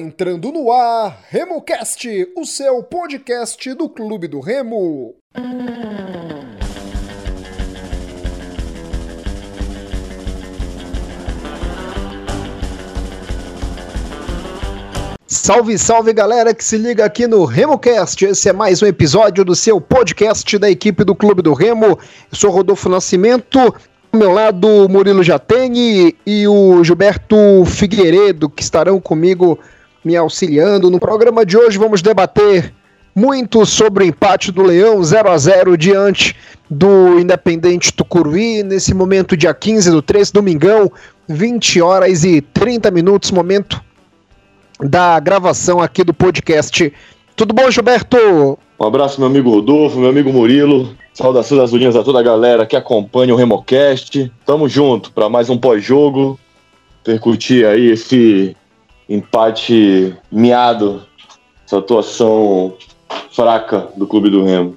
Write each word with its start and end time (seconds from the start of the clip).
Entrando 0.00 0.50
no 0.50 0.72
ar 0.72 1.24
RemoCast, 1.28 2.32
o 2.34 2.46
seu 2.46 2.82
podcast 2.82 3.74
do 3.74 3.86
Clube 3.86 4.26
do 4.26 4.40
Remo. 4.40 5.14
Salve, 15.26 15.76
salve 15.76 16.14
galera 16.14 16.54
que 16.54 16.64
se 16.64 16.78
liga 16.78 17.04
aqui 17.04 17.26
no 17.26 17.44
RemoCast. 17.44 18.24
Esse 18.24 18.48
é 18.48 18.54
mais 18.54 18.82
um 18.82 18.86
episódio 18.86 19.44
do 19.44 19.54
seu 19.54 19.82
podcast 19.82 20.56
da 20.56 20.70
equipe 20.70 21.04
do 21.04 21.14
Clube 21.14 21.42
do 21.42 21.52
Remo. 21.52 21.88
Eu 21.88 21.98
sou 22.32 22.50
Rodolfo 22.50 22.88
Nascimento 22.88 23.58
ao 23.58 24.18
meu 24.18 24.32
lado, 24.32 24.88
Murilo 24.88 25.22
Jatene 25.22 26.16
e 26.26 26.48
o 26.48 26.82
Gilberto 26.82 27.36
Figueiredo, 27.66 28.48
que 28.48 28.62
estarão 28.62 28.98
comigo 28.98 29.58
me 30.04 30.16
auxiliando. 30.16 30.90
No 30.90 30.98
programa 30.98 31.44
de 31.44 31.56
hoje 31.56 31.78
vamos 31.78 32.02
debater 32.02 32.72
muito 33.14 33.66
sobre 33.66 34.04
o 34.04 34.06
empate 34.06 34.52
do 34.52 34.62
Leão 34.62 35.02
0 35.02 35.30
a 35.30 35.38
0 35.38 35.76
diante 35.76 36.36
do 36.70 37.18
Independente 37.18 37.92
Tucuruí, 37.92 38.62
nesse 38.62 38.94
momento 38.94 39.36
dia 39.36 39.52
15 39.52 39.90
do 39.90 40.00
3, 40.00 40.30
domingão, 40.30 40.90
20 41.28 41.80
horas 41.80 42.24
e 42.24 42.40
30 42.40 42.90
minutos, 42.90 43.30
momento 43.30 43.82
da 44.80 45.18
gravação 45.18 45.80
aqui 45.80 46.04
do 46.04 46.14
podcast. 46.14 46.92
Tudo 47.36 47.52
bom, 47.52 47.70
Gilberto? 47.70 48.58
Um 48.78 48.86
abraço, 48.86 49.20
meu 49.20 49.28
amigo 49.28 49.50
Rodolfo, 49.50 49.98
meu 49.98 50.08
amigo 50.08 50.32
Murilo. 50.32 50.94
Saudações 51.12 51.60
azulinhas 51.60 51.96
a 51.96 52.02
toda 52.02 52.20
a 52.20 52.22
galera 52.22 52.64
que 52.64 52.76
acompanha 52.76 53.34
o 53.34 53.36
Remocast. 53.36 54.32
Tamo 54.46 54.68
junto 54.68 55.12
para 55.12 55.28
mais 55.28 55.50
um 55.50 55.58
pós-jogo. 55.58 56.38
Percutir 57.04 57.66
aí 57.66 57.90
esse 57.90 58.56
empate 59.10 60.16
miado, 60.32 61.06
essa 61.66 61.78
atuação 61.78 62.74
fraca 63.34 63.88
do 63.96 64.06
Clube 64.06 64.30
do 64.30 64.44
Remo. 64.44 64.76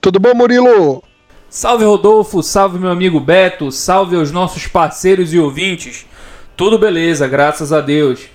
Tudo 0.00 0.18
bom, 0.18 0.34
Murilo? 0.34 1.02
Salve 1.50 1.84
Rodolfo, 1.84 2.42
salve 2.42 2.78
meu 2.78 2.90
amigo 2.90 3.20
Beto, 3.20 3.70
salve 3.70 4.16
aos 4.16 4.30
nossos 4.30 4.66
parceiros 4.66 5.34
e 5.34 5.38
ouvintes. 5.38 6.06
Tudo 6.56 6.78
beleza, 6.78 7.28
graças 7.28 7.72
a 7.72 7.80
Deus. 7.80 8.28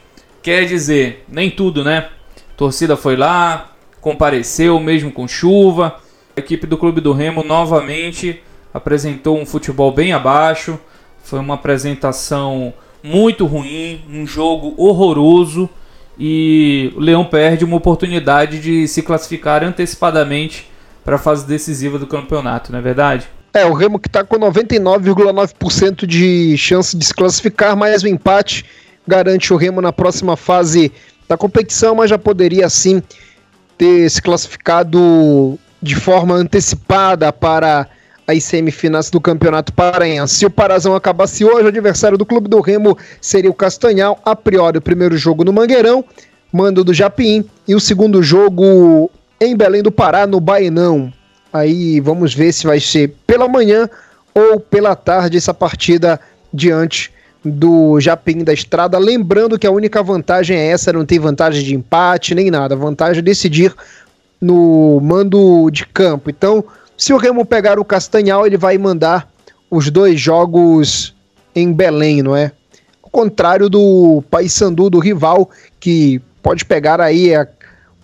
Quer 0.43 0.65
dizer, 0.65 1.25
nem 1.27 1.49
tudo, 1.49 1.83
né? 1.83 2.09
A 2.53 2.57
torcida 2.57 2.97
foi 2.97 3.15
lá, 3.15 3.71
compareceu 4.01 4.79
mesmo 4.79 5.11
com 5.11 5.27
chuva 5.27 5.99
a 6.35 6.39
equipe 6.39 6.65
do 6.65 6.77
Clube 6.77 7.01
do 7.01 7.11
Remo 7.11 7.43
novamente 7.43 8.41
apresentou 8.73 9.37
um 9.37 9.45
futebol 9.45 9.91
bem 9.91 10.13
abaixo. 10.13 10.79
Foi 11.23 11.39
uma 11.39 11.55
apresentação 11.55 12.73
muito 13.03 13.45
ruim, 13.45 14.01
um 14.09 14.25
jogo 14.25 14.73
horroroso 14.77 15.69
e 16.19 16.93
o 16.95 16.99
Leão 16.99 17.25
perde 17.25 17.65
uma 17.65 17.77
oportunidade 17.77 18.59
de 18.59 18.87
se 18.87 19.01
classificar 19.01 19.63
antecipadamente 19.63 20.69
para 21.03 21.15
a 21.15 21.19
fase 21.19 21.47
decisiva 21.47 21.97
do 21.97 22.05
campeonato, 22.05 22.71
não 22.71 22.79
é 22.79 22.81
verdade? 22.81 23.27
É, 23.53 23.65
o 23.65 23.73
Remo 23.73 23.99
que 23.99 24.07
está 24.07 24.23
com 24.23 24.37
99,9% 24.37 26.05
de 26.05 26.55
chance 26.57 26.95
de 26.95 27.03
se 27.03 27.13
classificar, 27.13 27.75
mas 27.75 28.03
o 28.03 28.07
empate 28.07 28.65
garante 29.07 29.53
o 29.53 29.57
Remo 29.57 29.81
na 29.81 29.91
próxima 29.91 30.37
fase 30.37 30.91
da 31.27 31.35
competição, 31.35 31.95
mas 31.95 32.09
já 32.09 32.17
poderia 32.17 32.69
sim 32.69 33.01
ter 33.77 34.09
se 34.09 34.21
classificado 34.21 35.57
de 35.81 35.95
forma 35.95 36.35
antecipada 36.35 37.33
para 37.33 37.87
as 38.31 38.43
semifinais 38.43 39.09
do 39.09 39.19
Campeonato 39.19 39.73
Paraense. 39.73 40.35
Se 40.35 40.45
o 40.45 40.49
Parazão 40.49 40.95
acabasse 40.95 41.43
hoje, 41.43 41.65
o 41.65 41.67
adversário 41.67 42.17
do 42.17 42.25
Clube 42.25 42.49
do 42.49 42.59
Remo 42.61 42.97
seria 43.19 43.49
o 43.49 43.53
Castanhal, 43.53 44.19
a 44.25 44.35
priori 44.35 44.77
o 44.77 44.81
primeiro 44.81 45.17
jogo 45.17 45.43
no 45.43 45.53
Mangueirão, 45.53 46.03
mando 46.51 46.83
do 46.83 46.93
Japim, 46.93 47.45
e 47.67 47.75
o 47.75 47.79
segundo 47.79 48.21
jogo 48.21 49.09
em 49.39 49.55
Belém 49.55 49.81
do 49.81 49.91
Pará, 49.91 50.25
no 50.27 50.39
Baenão. 50.39 51.11
Aí 51.51 51.99
vamos 51.99 52.33
ver 52.33 52.53
se 52.53 52.65
vai 52.65 52.79
ser 52.79 53.13
pela 53.27 53.47
manhã 53.47 53.89
ou 54.33 54.59
pela 54.59 54.95
tarde 54.95 55.37
essa 55.37 55.53
partida 55.53 56.19
diante 56.53 57.11
do 57.43 57.99
Japim 57.99 58.43
da 58.43 58.53
Estrada. 58.53 58.97
Lembrando 58.97 59.57
que 59.57 59.67
a 59.67 59.71
única 59.71 60.01
vantagem 60.03 60.57
é 60.57 60.67
essa, 60.67 60.93
não 60.93 61.05
tem 61.05 61.19
vantagem 61.19 61.63
de 61.63 61.75
empate 61.75 62.35
nem 62.35 62.51
nada. 62.51 62.75
A 62.75 62.77
vantagem 62.77 63.19
é 63.19 63.23
decidir 63.23 63.73
no 64.39 64.99
mando 65.01 65.69
de 65.71 65.85
campo. 65.85 66.29
Então, 66.29 66.63
se 67.01 67.11
o 67.13 67.17
Remo 67.17 67.43
pegar 67.43 67.79
o 67.79 67.83
Castanhal, 67.83 68.45
ele 68.45 68.57
vai 68.57 68.77
mandar 68.77 69.27
os 69.71 69.89
dois 69.89 70.21
jogos 70.21 71.15
em 71.55 71.73
Belém, 71.73 72.21
não 72.21 72.35
é? 72.35 72.51
Ao 73.01 73.09
contrário 73.09 73.67
do 73.67 74.23
Paysandu, 74.29 74.87
do 74.87 74.99
rival, 74.99 75.49
que 75.79 76.21
pode 76.43 76.63
pegar 76.63 77.01
aí 77.01 77.33
é, 77.33 77.47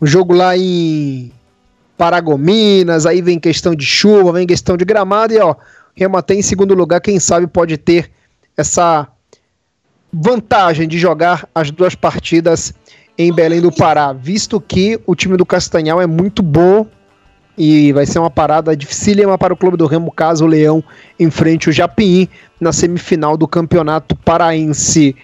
o 0.02 0.08
jogo 0.08 0.34
lá 0.34 0.58
em 0.58 1.32
Paragominas, 1.96 3.06
aí 3.06 3.22
vem 3.22 3.40
questão 3.40 3.76
de 3.76 3.86
chuva, 3.86 4.34
vem 4.34 4.48
questão 4.48 4.76
de 4.76 4.84
gramado, 4.84 5.32
e 5.32 5.38
ó, 5.38 5.54
Remo 5.96 6.18
até 6.18 6.34
em 6.34 6.42
segundo 6.42 6.74
lugar, 6.74 7.00
quem 7.00 7.20
sabe 7.20 7.46
pode 7.46 7.78
ter 7.78 8.10
essa 8.58 9.08
vantagem 10.12 10.88
de 10.88 10.98
jogar 10.98 11.48
as 11.54 11.70
duas 11.70 11.94
partidas 11.94 12.74
em 13.16 13.32
Belém 13.32 13.62
do 13.62 13.72
Pará, 13.72 14.12
visto 14.12 14.60
que 14.60 15.00
o 15.06 15.14
time 15.14 15.38
do 15.38 15.46
Castanhal 15.46 16.02
é 16.02 16.08
muito 16.08 16.42
bom 16.42 16.88
e 17.58 17.92
vai 17.92 18.06
ser 18.06 18.20
uma 18.20 18.30
parada 18.30 18.76
dificílima 18.78 19.38
para 19.38 19.54
o 19.54 19.58
Clube 19.58 19.78
do 19.78 19.88
Remo 19.88 20.12
caso 20.12 20.46
o 20.46 20.48
Leão 20.48 20.84
enfrente 21.20 21.70
o 21.70 21.74
Japim 21.74 22.28
na 22.62 22.72
semifinal 22.72 23.36
do 23.36 23.48
Campeonato 23.48 24.16
Paraense. 24.16 25.16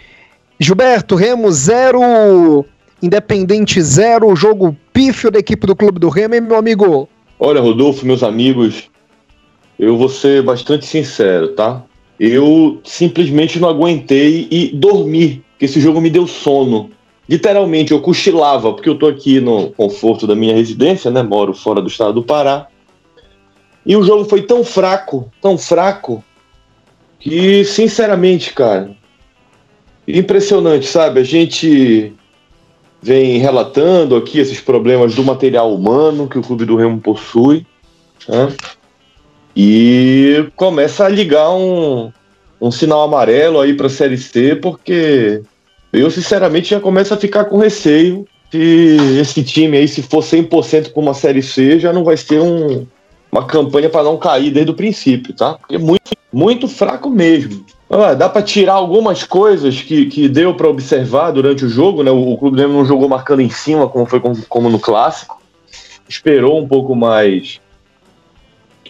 Gilberto, 0.60 1.16
Remo 1.16 1.52
0, 1.52 2.66
Independente 3.02 3.82
0, 3.82 4.36
jogo 4.36 4.76
pífio 4.92 5.30
da 5.30 5.38
equipe 5.38 5.68
do 5.68 5.76
Clube 5.76 6.00
do 6.00 6.10
Remo, 6.10 6.36
hein, 6.36 6.42
meu 6.42 6.58
amigo? 6.58 7.08
Olha, 7.38 7.60
Rodolfo, 7.60 8.06
meus 8.06 8.24
amigos, 8.24 8.90
eu 9.78 9.98
vou 9.98 10.08
ser 10.08 10.42
bastante 10.42 10.86
sincero, 10.86 11.50
tá? 11.50 11.84
Eu 12.20 12.80
simplesmente 12.84 13.60
não 13.60 13.68
aguentei 13.68 14.48
e 14.50 14.72
dormi, 14.74 15.44
porque 15.52 15.66
esse 15.66 15.82
jogo 15.82 16.00
me 16.00 16.10
deu 16.10 16.26
sono. 16.26 16.90
Literalmente, 17.28 17.92
eu 17.92 18.02
cochilava, 18.02 18.74
porque 18.74 18.90
eu 18.90 18.98
tô 18.98 19.08
aqui 19.08 19.40
no 19.40 19.72
conforto 19.72 20.28
da 20.28 20.36
minha 20.36 20.54
residência, 20.54 21.10
né? 21.10 21.24
Moro 21.24 21.54
fora 21.54 21.82
do 21.82 21.88
estado 21.88 22.14
do 22.14 22.24
Pará. 22.24 22.68
E 23.86 23.96
o 23.96 24.04
jogo 24.04 24.26
foi 24.26 24.42
tão 24.42 24.64
fraco, 24.64 25.32
tão 25.42 25.58
fraco, 25.58 26.24
que, 27.20 27.64
sinceramente, 27.64 28.54
cara, 28.54 28.96
impressionante, 30.08 30.86
sabe? 30.86 31.22
A 31.22 31.24
gente 31.24 32.14
vem 33.02 33.38
relatando 33.38 34.16
aqui 34.16 34.40
esses 34.40 34.60
problemas 34.60 35.16
do 35.16 35.24
material 35.24 35.74
humano 35.74 36.28
que 36.28 36.38
o 36.38 36.42
Clube 36.42 36.66
do 36.66 36.76
Remo 36.76 37.00
possui, 37.00 37.66
né? 38.28 38.54
E 39.56 40.50
começa 40.56 41.06
a 41.06 41.10
ligar 41.10 41.52
um, 41.52 42.12
um 42.60 42.72
sinal 42.72 43.04
amarelo 43.04 43.60
aí 43.60 43.74
para 43.74 43.88
a 43.88 43.90
Série 43.90 44.18
C, 44.18 44.56
porque 44.56 45.42
eu, 45.94 46.10
sinceramente, 46.10 46.72
já 46.72 46.80
começo 46.80 47.14
a 47.14 47.18
ficar 47.18 47.46
com 47.46 47.58
receio 47.58 48.26
se 48.52 48.98
esse 49.20 49.44
time 49.44 49.78
aí, 49.78 49.88
se 49.88 50.02
for 50.04 50.24
100% 50.24 50.92
para 50.92 51.02
uma 51.02 51.14
Série 51.14 51.42
C, 51.42 51.80
já 51.80 51.92
não 51.92 52.04
vai 52.04 52.18
ser 52.18 52.40
um, 52.40 52.86
uma 53.32 53.46
campanha 53.46 53.90
para 53.90 54.04
não 54.04 54.18
cair 54.18 54.52
desde 54.52 54.72
o 54.72 54.76
princípio, 54.76 55.34
tá? 55.34 55.56
Porque 55.56 55.76
é 55.76 55.80
muito, 55.80 56.12
muito 56.32 56.68
fraco 56.68 57.10
mesmo. 57.10 57.66
Ah, 57.90 58.14
dá 58.14 58.30
para 58.30 58.42
tirar 58.42 58.74
algumas 58.74 59.24
coisas 59.24 59.82
que, 59.82 60.06
que 60.06 60.28
deu 60.30 60.54
para 60.56 60.68
observar 60.68 61.32
durante 61.32 61.66
o 61.66 61.70
jogo, 61.70 62.04
né? 62.04 62.12
O, 62.12 62.34
o 62.34 62.38
Clube 62.38 62.58
Grêmio 62.58 62.76
não 62.76 62.86
jogou 62.86 63.10
marcando 63.10 63.42
em 63.42 63.50
cima, 63.50 63.88
como 63.88 64.06
foi 64.06 64.20
como, 64.20 64.36
como 64.48 64.70
no 64.70 64.80
clássico. 64.80 65.42
Esperou 66.08 66.60
um 66.60 66.68
pouco 66.68 66.96
mais 66.96 67.60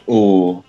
o, 0.05 0.61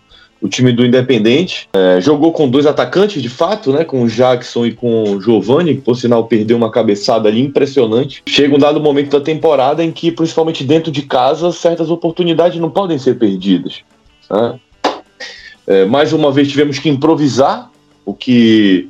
o 0.44 0.48
time 0.48 0.72
do 0.72 0.84
Independente. 0.84 1.70
É, 1.72 2.02
jogou 2.02 2.30
com 2.30 2.46
dois 2.46 2.66
atacantes, 2.66 3.22
de 3.22 3.30
fato, 3.30 3.72
né? 3.72 3.82
Com 3.82 4.02
o 4.02 4.08
Jackson 4.08 4.66
e 4.66 4.72
com 4.72 5.04
o 5.04 5.20
Giovanni, 5.20 5.76
que 5.76 5.80
por 5.80 5.96
sinal 5.96 6.26
perdeu 6.26 6.54
uma 6.54 6.70
cabeçada 6.70 7.30
ali 7.30 7.40
impressionante. 7.40 8.22
Chega 8.28 8.54
um 8.54 8.58
dado 8.58 8.78
momento 8.78 9.18
da 9.18 9.24
temporada 9.24 9.82
em 9.82 9.90
que, 9.90 10.12
principalmente 10.12 10.62
dentro 10.62 10.92
de 10.92 11.00
casa, 11.00 11.50
certas 11.50 11.88
oportunidades 11.88 12.60
não 12.60 12.68
podem 12.68 12.98
ser 12.98 13.18
perdidas. 13.18 13.80
Né? 14.30 14.60
É, 15.66 15.86
mais 15.86 16.12
uma 16.12 16.30
vez 16.30 16.46
tivemos 16.46 16.78
que 16.78 16.90
improvisar, 16.90 17.70
o 18.04 18.12
que 18.12 18.88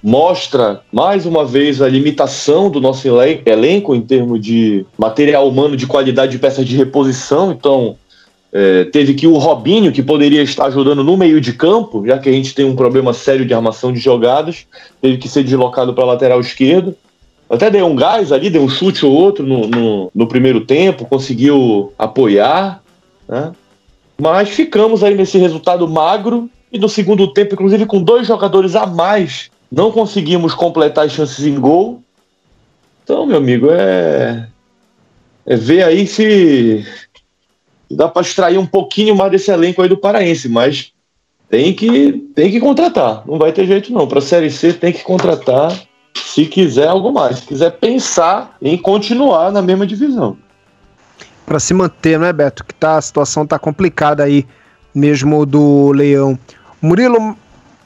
mostra 0.00 0.82
mais 0.92 1.26
uma 1.26 1.44
vez 1.44 1.82
a 1.82 1.88
limitação 1.88 2.70
do 2.70 2.80
nosso 2.80 3.08
elenco 3.44 3.94
em 3.94 4.00
termos 4.00 4.40
de 4.40 4.84
material 4.96 5.48
humano 5.48 5.76
de 5.76 5.86
qualidade 5.86 6.32
de 6.32 6.38
peças 6.38 6.64
de 6.64 6.76
reposição. 6.76 7.50
Então, 7.50 7.96
é, 8.52 8.84
teve 8.84 9.14
que 9.14 9.26
o 9.26 9.38
Robinho, 9.38 9.92
que 9.92 10.02
poderia 10.02 10.42
estar 10.42 10.66
ajudando 10.66 11.02
no 11.02 11.16
meio 11.16 11.40
de 11.40 11.52
campo, 11.52 12.06
já 12.06 12.18
que 12.18 12.28
a 12.28 12.32
gente 12.32 12.54
tem 12.54 12.64
um 12.64 12.76
problema 12.76 13.12
sério 13.12 13.46
de 13.46 13.54
armação 13.54 13.92
de 13.92 13.98
jogadas, 13.98 14.66
teve 15.00 15.16
que 15.16 15.28
ser 15.28 15.42
deslocado 15.42 15.94
para 15.94 16.04
a 16.04 16.08
lateral 16.08 16.40
esquerda. 16.40 16.94
Até 17.48 17.70
deu 17.70 17.86
um 17.86 17.96
gás 17.96 18.32
ali, 18.32 18.48
deu 18.50 18.62
um 18.62 18.68
chute 18.68 19.04
ou 19.04 19.12
outro 19.12 19.46
no, 19.46 19.66
no, 19.66 20.10
no 20.14 20.26
primeiro 20.26 20.64
tempo, 20.64 21.06
conseguiu 21.06 21.92
apoiar, 21.98 22.82
né? 23.28 23.52
Mas 24.20 24.50
ficamos 24.50 25.02
aí 25.02 25.14
nesse 25.14 25.38
resultado 25.38 25.88
magro 25.88 26.48
e 26.70 26.78
no 26.78 26.88
segundo 26.88 27.32
tempo, 27.32 27.54
inclusive 27.54 27.86
com 27.86 28.02
dois 28.02 28.26
jogadores 28.26 28.76
a 28.76 28.86
mais 28.86 29.50
não 29.72 29.90
conseguimos 29.90 30.54
completar 30.54 31.06
as 31.06 31.12
chances 31.12 31.46
em 31.46 31.58
gol. 31.58 32.02
Então, 33.02 33.24
meu 33.24 33.38
amigo, 33.38 33.68
é, 33.70 34.46
é 35.46 35.56
ver 35.56 35.82
aí 35.82 36.06
se 36.06 36.86
dá 37.94 38.08
para 38.08 38.22
extrair 38.22 38.58
um 38.58 38.66
pouquinho 38.66 39.14
mais 39.14 39.30
desse 39.30 39.50
elenco 39.50 39.82
aí 39.82 39.88
do 39.88 39.96
Paraense, 39.96 40.48
mas 40.48 40.92
tem 41.48 41.74
que, 41.74 42.12
tem 42.34 42.50
que 42.50 42.58
contratar. 42.58 43.22
Não 43.26 43.38
vai 43.38 43.52
ter 43.52 43.66
jeito 43.66 43.92
não. 43.92 44.06
Para 44.06 44.18
a 44.18 44.22
Série 44.22 44.50
C 44.50 44.72
tem 44.72 44.92
que 44.92 45.02
contratar 45.02 45.72
se 46.14 46.46
quiser 46.46 46.88
algo 46.88 47.12
mais. 47.12 47.40
Se 47.40 47.46
quiser 47.46 47.72
pensar 47.72 48.56
em 48.60 48.78
continuar 48.78 49.52
na 49.52 49.60
mesma 49.60 49.86
divisão. 49.86 50.36
Para 51.44 51.60
se 51.60 51.74
manter, 51.74 52.18
não 52.18 52.26
é, 52.26 52.32
Beto? 52.32 52.64
Que 52.64 52.74
tá, 52.74 52.96
a 52.96 53.02
situação 53.02 53.46
tá 53.46 53.58
complicada 53.58 54.22
aí 54.22 54.46
mesmo 54.94 55.44
do 55.44 55.92
Leão. 55.92 56.38
Murilo, 56.80 57.36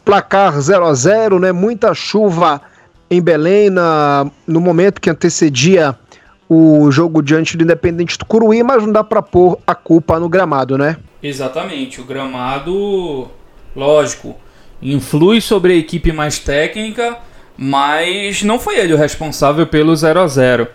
placar 0.05 0.61
0 0.61 0.87
a 0.87 0.95
0 0.95 1.41
né? 1.41 1.53
Muita 1.53 1.93
chuva 1.93 2.63
em 3.11 3.21
Belém 3.21 3.71
na, 3.71 4.31
no 4.47 4.61
momento 4.61 5.01
que 5.01 5.11
antecedia 5.11 5.97
o 6.49 6.91
jogo 6.91 7.23
diante 7.23 7.57
do 7.57 7.65
Independente 7.65 8.19
do 8.19 8.25
Curuí, 8.25 8.63
mas 8.63 8.83
não 8.83 8.93
dá 8.93 9.03
para 9.03 9.23
pôr 9.23 9.59
a 9.67 9.75
culpa 9.75 10.19
no 10.21 10.29
gramado, 10.29 10.79
né? 10.79 10.97
Exatamente, 11.23 12.01
o 12.01 12.05
gramado, 12.05 13.29
lógico, 13.75 14.37
influi 14.81 15.41
sobre 15.41 15.73
a 15.73 15.77
equipe 15.77 16.13
mais 16.13 16.39
técnica, 16.39 17.19
mas 17.57 18.43
não 18.43 18.59
foi 18.59 18.79
ele 18.79 18.95
o 18.95 18.97
responsável 18.97 19.67
pelo 19.67 19.95
0 19.95 20.21
a 20.21 20.27
0. 20.27 20.69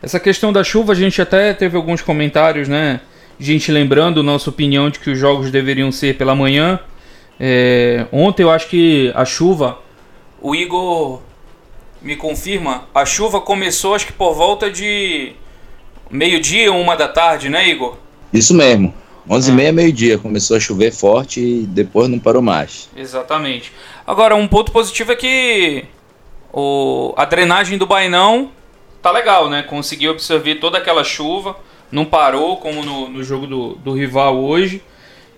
Essa 0.00 0.20
questão 0.20 0.52
da 0.52 0.62
chuva, 0.62 0.92
a 0.92 0.96
gente 0.96 1.20
até 1.20 1.52
teve 1.52 1.76
alguns 1.76 2.00
comentários, 2.00 2.68
né? 2.68 3.00
Gente 3.38 3.70
lembrando 3.70 4.22
nossa 4.22 4.48
opinião 4.50 4.88
de 4.90 4.98
que 4.98 5.10
os 5.10 5.18
jogos 5.18 5.50
deveriam 5.50 5.92
ser 5.92 6.16
pela 6.16 6.34
manhã. 6.34 6.78
É, 7.38 8.06
ontem 8.10 8.42
eu 8.42 8.50
acho 8.50 8.68
que 8.68 9.12
a 9.14 9.24
chuva, 9.24 9.78
o 10.40 10.54
Igor 10.54 11.20
me 12.00 12.16
confirma, 12.16 12.84
a 12.94 13.04
chuva 13.04 13.40
começou 13.40 13.94
acho 13.94 14.06
que 14.06 14.12
por 14.12 14.34
volta 14.34 14.70
de 14.70 15.32
meio-dia, 16.10 16.72
uma 16.72 16.96
da 16.96 17.08
tarde, 17.08 17.48
né, 17.48 17.68
Igor? 17.68 17.96
Isso 18.32 18.54
mesmo. 18.54 18.94
11 19.30 19.50
e 19.50 19.54
meia, 19.54 19.72
meio-dia, 19.72 20.16
começou 20.16 20.56
a 20.56 20.60
chover 20.60 20.90
forte 20.90 21.40
e 21.40 21.66
depois 21.66 22.08
não 22.08 22.18
parou 22.18 22.40
mais. 22.40 22.88
Exatamente. 22.96 23.72
Agora, 24.06 24.34
um 24.34 24.48
ponto 24.48 24.72
positivo 24.72 25.12
é 25.12 25.16
que 25.16 25.84
o, 26.50 27.12
a 27.14 27.26
drenagem 27.26 27.76
do 27.76 27.86
Bainão 27.86 28.50
tá 29.02 29.10
legal, 29.10 29.50
né? 29.50 29.62
Conseguiu 29.62 30.12
absorver 30.12 30.54
toda 30.56 30.78
aquela 30.78 31.04
chuva, 31.04 31.56
não 31.92 32.06
parou 32.06 32.56
como 32.56 32.82
no, 32.82 33.08
no 33.08 33.22
jogo 33.22 33.46
do, 33.46 33.74
do 33.74 33.92
rival 33.92 34.38
hoje. 34.38 34.82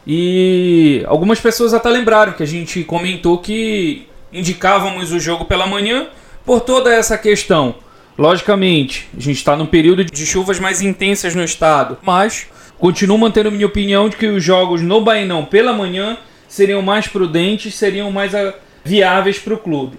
E 0.07 1.05
algumas 1.07 1.41
pessoas 1.41 1.75
até 1.75 1.89
lembraram 1.89 2.33
que 2.33 2.43
a 2.45 2.47
gente 2.47 2.85
comentou 2.85 3.39
que 3.39 4.07
indicávamos 4.33 5.11
o 5.11 5.19
jogo 5.19 5.45
pela 5.45 5.67
manhã 5.67 6.09
por 6.45 6.61
toda 6.61 6.93
essa 6.93 7.17
questão. 7.19 7.77
Logicamente, 8.19 9.09
a 9.17 9.21
gente 9.21 9.37
está 9.37 9.57
num 9.57 9.67
período 9.67 10.05
de 10.05 10.27
chuvas 10.27 10.61
mais 10.61 10.83
intensas 10.83 11.35
no 11.35 11.43
estado, 11.43 11.97
mas 12.03 12.47
continuo 12.79 13.17
mantendo 13.17 13.51
minha 13.51 13.67
opinião 13.67 14.09
de 14.09 14.17
que 14.17 14.27
os 14.27 14.43
jogos 14.45 14.83
no 14.83 15.01
Bainão 15.01 15.45
pela 15.45 15.73
manhã 15.73 16.19
seriam 16.49 16.83
mais 16.83 17.07
prudentes, 17.07 17.75
seriam 17.75 18.11
mais 18.11 18.35
ah, 18.35 18.55
viáveis 18.85 19.39
para 19.39 19.55
o 19.55 19.59
clube. 19.59 19.99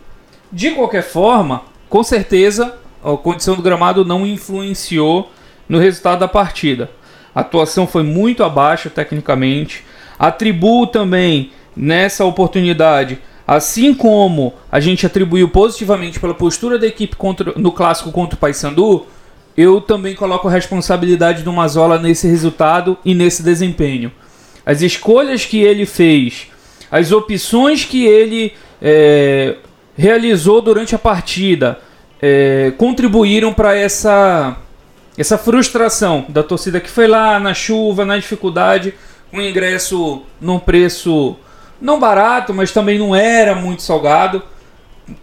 De 0.52 0.72
qualquer 0.72 1.04
forma, 1.04 1.64
com 1.90 2.04
certeza 2.04 2.76
a 3.04 3.18
condição 3.18 3.56
do 3.56 3.62
gramado 3.62 4.06
não 4.06 4.28
influenciou 4.28 5.32
no 5.68 5.80
resultado 5.80 6.20
da 6.20 6.28
partida. 6.28 6.92
A 7.34 7.40
atuação 7.40 7.88
foi 7.88 8.04
muito 8.04 8.44
abaixo 8.44 8.90
tecnicamente. 8.90 9.84
Atribuo 10.20 10.86
também 10.86 11.52
nessa 11.76 12.26
oportunidade 12.26 13.18
Assim 13.51 13.94
como 13.94 14.53
a 14.71 14.80
gente 14.80 15.06
atribuiu 15.06 15.50
positivamente 15.50 16.21
pela 16.21 16.33
postura 16.33 16.80
da 16.80 16.88
equipe 16.88 17.18
contra, 17.18 17.51
no 17.57 17.69
clássico 17.69 18.09
contra 18.09 18.38
o 18.38 18.39
Paysandu, 18.39 19.06
eu 19.57 19.81
também 19.81 20.15
coloco 20.15 20.48
a 20.48 20.51
responsabilidade 20.51 21.44
do 21.44 21.51
Mazola 21.51 22.00
nesse 22.00 22.30
resultado 22.30 22.98
e 23.03 23.13
nesse 23.13 23.44
desempenho. 23.44 24.09
As 24.65 24.81
escolhas 24.81 25.44
que 25.44 25.62
ele 25.62 25.86
fez, 25.86 26.48
as 26.89 27.12
opções 27.12 27.83
que 27.83 28.06
ele 28.06 28.53
é, 28.81 29.57
realizou 29.98 30.62
durante 30.62 30.95
a 30.95 30.98
partida, 30.98 31.77
é, 32.21 32.71
contribuíram 32.77 33.53
para 33.53 33.75
essa, 33.75 34.56
essa 35.18 35.38
frustração 35.38 36.25
da 36.30 36.42
torcida 36.42 36.80
que 36.80 36.89
foi 36.89 37.06
lá 37.06 37.38
na 37.38 37.53
chuva, 37.53 38.06
na 38.06 38.15
dificuldade, 38.15 38.94
com 39.30 39.39
um 39.39 39.42
ingresso 39.42 40.21
num 40.39 40.57
preço 40.57 41.36
não 41.81 42.00
barato, 42.00 42.54
mas 42.54 42.72
também 42.72 43.00
não 43.00 43.16
era 43.16 43.56
muito 43.56 43.81
salgado. 43.81 44.44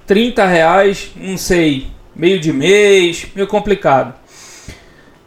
30 0.06 0.44
reais, 0.44 1.12
não 1.16 1.38
sei, 1.38 1.86
meio 2.14 2.40
de 2.40 2.52
mês, 2.52 3.26
meio 3.34 3.46
complicado. 3.46 4.12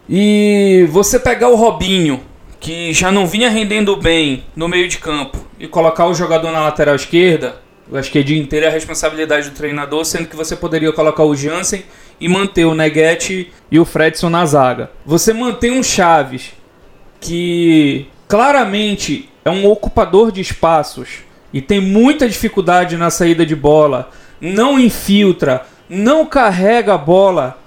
E 0.07 0.86
você 0.92 1.18
pegar 1.18 1.48
o 1.48 1.56
Robinho, 1.56 2.22
que 2.60 2.94
já 2.94 3.12
não 3.12 3.25
vinha 3.25 3.50
rendendo 3.50 3.95
bem 3.95 4.44
no 4.56 4.68
meio 4.68 4.88
de 4.88 4.98
campo, 4.98 5.38
e 5.57 5.68
colocar 5.68 6.07
o 6.07 6.13
jogador 6.13 6.51
na 6.51 6.60
lateral 6.60 6.95
esquerda, 6.95 7.62
eu 7.92 7.98
acho 7.98 8.12
que 8.12 8.19
é 8.19 8.24
dia 8.24 8.39
inteiro 8.39 8.68
a 8.68 8.69
responsabilidade 8.69 9.50
do 9.50 9.56
treinador, 9.56 10.04
sendo 10.06 10.27
que 10.27 10.36
você 10.36 10.56
poderia 10.56 10.92
colocar 10.92 11.24
o 11.24 11.36
Jansen 11.36 11.84
e 12.19 12.27
manter 12.27 12.66
o 12.66 12.75
Neguete 12.75 13.51
e 13.69 13.80
o 13.80 13.86
Fredson 13.86 14.30
na 14.30 14.45
zaga. 14.45 14.92
Você 15.06 15.34
mantém 15.34 15.72
um 15.72 15.84
Chaves 15.84 16.51
que 17.19 18.07
claramente 18.27 19.30
é 19.44 19.50
um 19.50 19.66
ocupador 19.70 20.32
de 20.32 20.42
espaços 20.42 21.20
e 21.54 21.62
tem 21.62 21.82
muita 21.82 22.28
dificuldade 22.28 22.98
na 22.98 23.10
saída 23.10 23.46
de 23.46 23.56
bola, 23.56 24.10
não 24.40 24.80
infiltra, 24.80 25.66
não 25.90 26.26
carrega 26.26 26.94
a 26.94 26.98
bola, 26.98 27.58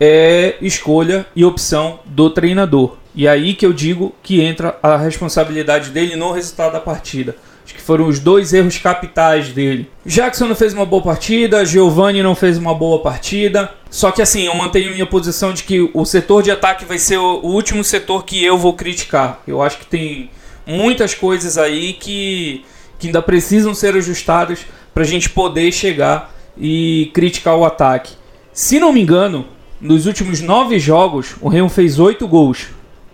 é 0.00 0.56
escolha 0.60 1.26
e 1.34 1.44
opção 1.44 2.00
do 2.04 2.30
treinador. 2.30 2.96
E 3.14 3.28
aí 3.28 3.54
que 3.54 3.64
eu 3.64 3.72
digo 3.72 4.12
que 4.22 4.40
entra 4.40 4.76
a 4.82 4.96
responsabilidade 4.96 5.90
dele 5.90 6.16
no 6.16 6.32
resultado 6.32 6.72
da 6.72 6.80
partida. 6.80 7.36
Acho 7.64 7.74
que 7.74 7.80
foram 7.80 8.08
os 8.08 8.18
dois 8.18 8.52
erros 8.52 8.76
capitais 8.76 9.48
dele. 9.48 9.88
Jackson 10.04 10.46
não 10.48 10.54
fez 10.54 10.74
uma 10.74 10.84
boa 10.84 11.02
partida, 11.02 11.64
Giovanni 11.64 12.22
não 12.22 12.34
fez 12.34 12.58
uma 12.58 12.74
boa 12.74 13.00
partida. 13.00 13.70
Só 13.88 14.10
que 14.10 14.20
assim, 14.20 14.42
eu 14.42 14.54
mantenho 14.54 14.92
minha 14.92 15.06
posição 15.06 15.52
de 15.54 15.62
que 15.62 15.88
o 15.94 16.04
setor 16.04 16.42
de 16.42 16.50
ataque 16.50 16.84
vai 16.84 16.98
ser 16.98 17.16
o 17.16 17.40
último 17.40 17.82
setor 17.82 18.24
que 18.24 18.44
eu 18.44 18.58
vou 18.58 18.74
criticar. 18.74 19.40
Eu 19.46 19.62
acho 19.62 19.78
que 19.78 19.86
tem 19.86 20.28
muitas 20.66 21.14
coisas 21.14 21.58
aí 21.58 21.92
que, 21.92 22.64
que 22.98 23.08
ainda 23.08 23.22
precisam 23.22 23.74
ser 23.74 23.94
ajustadas 23.94 24.66
para 24.92 25.02
a 25.02 25.06
gente 25.06 25.28
poder 25.30 25.72
chegar 25.72 26.34
e 26.56 27.10
criticar 27.12 27.56
o 27.56 27.64
ataque. 27.64 28.14
Se 28.52 28.78
não 28.78 28.92
me 28.92 29.00
engano, 29.00 29.46
nos 29.80 30.06
últimos 30.06 30.40
nove 30.40 30.78
jogos, 30.78 31.34
o 31.40 31.48
Remo 31.48 31.68
fez 31.68 31.98
oito 31.98 32.26
gols. 32.28 32.68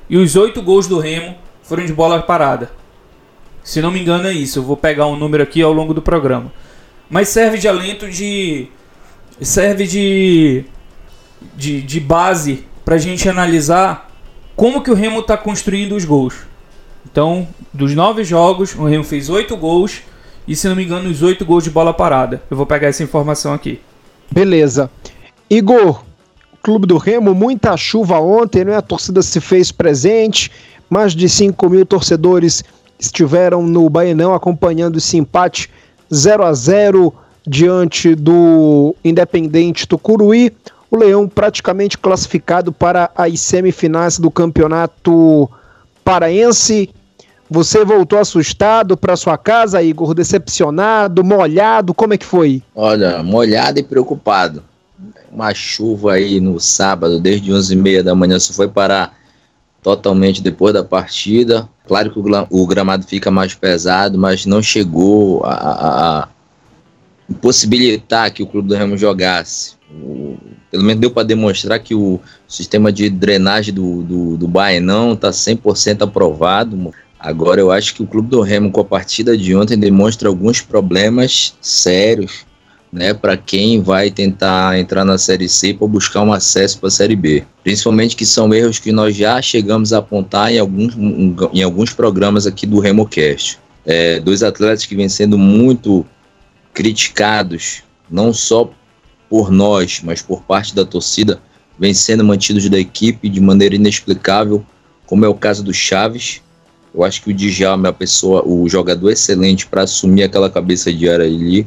E 0.08 0.16
os 0.16 0.36
oito 0.36 0.60
gols 0.60 0.86
do 0.86 0.98
Remo 0.98 1.36
foram 1.62 1.86
de 1.86 1.92
bola 1.92 2.20
parada. 2.20 2.70
Se 3.62 3.80
não 3.80 3.90
me 3.90 4.00
engano 4.00 4.26
é 4.26 4.32
isso. 4.32 4.58
Eu 4.58 4.62
vou 4.62 4.76
pegar 4.76 5.06
um 5.06 5.16
número 5.16 5.42
aqui 5.42 5.62
ao 5.62 5.72
longo 5.72 5.94
do 5.94 6.02
programa. 6.02 6.52
Mas 7.08 7.28
serve 7.28 7.58
de 7.58 7.68
alento 7.68 8.08
de. 8.10 8.68
Serve 9.40 9.86
de. 9.86 10.64
de, 11.56 11.82
de 11.82 12.00
base 12.00 12.64
para 12.84 12.96
a 12.96 12.98
gente 12.98 13.28
analisar 13.28 14.10
como 14.56 14.82
que 14.82 14.90
o 14.90 14.94
Remo 14.94 15.20
está 15.20 15.36
construindo 15.36 15.94
os 15.94 16.04
gols. 16.04 16.49
Então, 17.04 17.46
dos 17.72 17.94
nove 17.94 18.24
jogos, 18.24 18.74
o 18.74 18.84
Remo 18.84 19.04
fez 19.04 19.28
oito 19.28 19.56
gols. 19.56 20.02
E 20.46 20.56
se 20.56 20.68
não 20.68 20.74
me 20.74 20.84
engano, 20.84 21.08
os 21.08 21.22
oito 21.22 21.44
gols 21.44 21.64
de 21.64 21.70
bola 21.70 21.92
parada. 21.92 22.42
Eu 22.50 22.56
vou 22.56 22.66
pegar 22.66 22.88
essa 22.88 23.02
informação 23.02 23.52
aqui. 23.52 23.80
Beleza. 24.30 24.90
Igor, 25.48 26.02
Clube 26.62 26.86
do 26.86 26.98
Remo, 26.98 27.34
muita 27.34 27.76
chuva 27.76 28.20
ontem, 28.20 28.64
né? 28.64 28.76
A 28.76 28.82
torcida 28.82 29.22
se 29.22 29.40
fez 29.40 29.72
presente. 29.72 30.50
Mais 30.88 31.14
de 31.14 31.28
5 31.28 31.70
mil 31.70 31.86
torcedores 31.86 32.64
estiveram 32.98 33.62
no 33.62 33.88
Baenão 33.88 34.34
acompanhando 34.34 34.98
esse 34.98 35.16
empate 35.16 35.70
0 36.12 36.44
a 36.44 36.52
0 36.52 37.14
diante 37.46 38.14
do 38.14 38.94
Independente 39.04 39.86
Tucuruí. 39.86 40.52
O 40.90 40.96
Leão 40.96 41.28
praticamente 41.28 41.96
classificado 41.96 42.72
para 42.72 43.10
as 43.14 43.40
semifinais 43.40 44.18
do 44.18 44.30
Campeonato 44.30 45.48
Paraense. 46.10 46.90
Você 47.48 47.84
voltou 47.84 48.18
assustado 48.18 48.96
para 48.96 49.14
sua 49.14 49.38
casa, 49.38 49.80
Igor? 49.80 50.12
Decepcionado, 50.12 51.22
molhado? 51.22 51.94
Como 51.94 52.12
é 52.12 52.18
que 52.18 52.26
foi? 52.26 52.60
Olha, 52.74 53.22
molhado 53.22 53.78
e 53.78 53.82
preocupado. 53.84 54.64
Uma 55.30 55.54
chuva 55.54 56.14
aí 56.14 56.40
no 56.40 56.58
sábado, 56.58 57.20
desde 57.20 57.52
11h30 57.52 58.02
da 58.02 58.12
manhã, 58.12 58.40
só 58.40 58.52
foi 58.52 58.66
parar 58.66 59.16
totalmente 59.84 60.42
depois 60.42 60.74
da 60.74 60.82
partida. 60.82 61.68
Claro 61.86 62.10
que 62.10 62.18
o, 62.18 62.66
gramado 62.66 63.06
fica 63.06 63.30
mais 63.30 63.54
pesado, 63.54 64.18
mas 64.18 64.44
não 64.44 64.60
chegou 64.60 65.44
a, 65.44 65.52
a, 65.52 66.18
a 66.22 66.28
possibilitar 67.40 68.32
que 68.32 68.42
o 68.42 68.48
Clube 68.48 68.68
do 68.68 68.74
Remo 68.74 68.96
jogasse. 68.96 69.74
Pelo 70.70 70.84
menos 70.84 71.00
deu 71.00 71.10
para 71.10 71.26
demonstrar 71.26 71.80
que 71.80 71.94
o 71.94 72.20
sistema 72.46 72.92
de 72.92 73.10
drenagem 73.10 73.74
do, 73.74 74.02
do, 74.02 74.36
do 74.36 74.48
Baenão 74.48 75.14
está 75.14 75.30
100% 75.30 76.02
aprovado. 76.02 76.92
Agora 77.18 77.60
eu 77.60 77.70
acho 77.70 77.94
que 77.94 78.02
o 78.02 78.06
Clube 78.06 78.28
do 78.28 78.40
Remo, 78.40 78.70
com 78.70 78.80
a 78.80 78.84
partida 78.84 79.36
de 79.36 79.54
ontem, 79.54 79.76
demonstra 79.76 80.28
alguns 80.28 80.60
problemas 80.60 81.54
sérios 81.60 82.46
né, 82.92 83.14
para 83.14 83.36
quem 83.36 83.80
vai 83.80 84.10
tentar 84.10 84.78
entrar 84.78 85.04
na 85.04 85.16
Série 85.16 85.48
C 85.48 85.74
para 85.74 85.86
buscar 85.86 86.22
um 86.22 86.32
acesso 86.32 86.78
para 86.78 86.88
a 86.88 86.90
Série 86.90 87.16
B. 87.16 87.44
Principalmente 87.62 88.16
que 88.16 88.26
são 88.26 88.52
erros 88.52 88.78
que 88.78 88.90
nós 88.90 89.14
já 89.14 89.40
chegamos 89.40 89.92
a 89.92 89.98
apontar 89.98 90.52
em 90.52 90.58
alguns, 90.58 90.94
em 90.96 91.62
alguns 91.62 91.92
programas 91.92 92.46
aqui 92.46 92.66
do 92.66 92.80
RemoCast. 92.80 93.58
É, 93.86 94.18
dois 94.20 94.42
atletas 94.42 94.84
que 94.86 94.96
vêm 94.96 95.08
sendo 95.08 95.38
muito 95.38 96.04
criticados, 96.74 97.82
não 98.10 98.32
só 98.32 98.70
por 99.30 99.50
nós, 99.50 100.02
mas 100.04 100.20
por 100.20 100.42
parte 100.42 100.74
da 100.74 100.84
torcida, 100.84 101.40
vêm 101.78 101.94
sendo 101.94 102.22
mantidos 102.22 102.68
da 102.68 102.78
equipe 102.78 103.30
de 103.30 103.40
maneira 103.40 103.76
inexplicável, 103.76 104.62
como 105.06 105.24
é 105.24 105.28
o 105.28 105.34
caso 105.34 105.62
do 105.62 105.72
Chaves. 105.72 106.42
Eu 106.92 107.02
acho 107.04 107.22
que 107.22 107.30
o 107.30 107.34
Djalma 107.34 107.88
é 107.88 107.90
a 107.90 107.94
pessoa, 107.94 108.46
o 108.46 108.68
jogador 108.68 109.10
excelente 109.10 109.66
para 109.66 109.84
assumir 109.84 110.24
aquela 110.24 110.50
cabeça 110.50 110.92
de 110.92 111.08
área 111.08 111.24
ali 111.24 111.66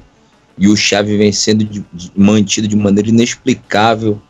e 0.58 0.67
o 0.67 0.75
Xavi 0.75 1.17
vem 1.17 1.32
sendo 1.32 1.63
de, 1.63 1.84
de, 1.91 2.12
mantido 2.15 2.67
de 2.67 2.75
maneira 2.75 3.10
inexplicável, 3.10 4.22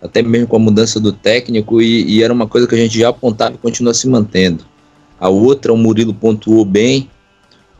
até 0.00 0.22
mesmo 0.22 0.46
com 0.46 0.56
a 0.56 0.60
mudança 0.60 0.98
do 0.98 1.12
técnico, 1.12 1.82
e, 1.82 2.04
e, 2.04 2.22
era 2.22 2.32
uma 2.32 2.46
coisa 2.46 2.66
que 2.66 2.74
a 2.74 2.78
gente 2.78 2.98
já 2.98 3.08
apontava 3.08 3.54
e 3.54 3.58
continua 3.58 3.92
se 3.92 4.08
mantendo. 4.08 4.64
A 5.20 5.28
outra, 5.28 5.72
o 5.72 5.76
Murilo 5.76 6.14
pontuou 6.14 6.64
bem, 6.64 7.10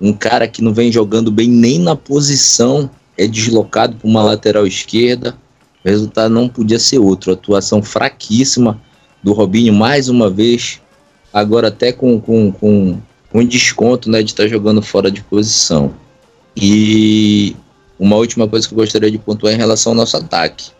um 0.01 0.13
cara 0.13 0.47
que 0.47 0.63
não 0.63 0.73
vem 0.73 0.93
jogando 0.93 1.31
bem 1.31 1.49
nem 1.49 1.79
na 1.79 1.97
posição, 1.97 2.91
é 3.19 3.27
deslocado 3.27 3.97
para 3.97 4.09
uma 4.09 4.23
lateral 4.23 4.67
esquerda, 4.67 5.37
o 5.85 5.89
resultado 5.89 6.33
não 6.33 6.49
podia 6.49 6.79
ser 6.79 6.99
outro, 6.99 7.33
atuação 7.33 7.83
fraquíssima 7.83 8.81
do 9.23 9.33
Robinho 9.33 9.75
mais 9.75 10.09
uma 10.09 10.31
vez, 10.31 10.81
agora 11.33 11.69
até 11.69 11.93
com, 11.93 12.21
com, 12.21 12.53
com, 12.53 12.99
com 13.31 13.45
desconto 13.45 14.09
né, 14.09 14.23
de 14.23 14.31
estar 14.31 14.45
tá 14.45 14.49
jogando 14.49 14.81
fora 14.81 15.11
de 15.11 15.23
posição. 15.23 15.93
E 16.57 17.55
uma 17.99 18.17
última 18.17 18.49
coisa 18.49 18.67
que 18.67 18.75
eu 18.75 18.79
gostaria 18.79 19.11
de 19.11 19.19
pontuar 19.19 19.53
em 19.53 19.57
relação 19.57 19.93
ao 19.93 19.97
nosso 19.97 20.17
ataque. 20.17 20.71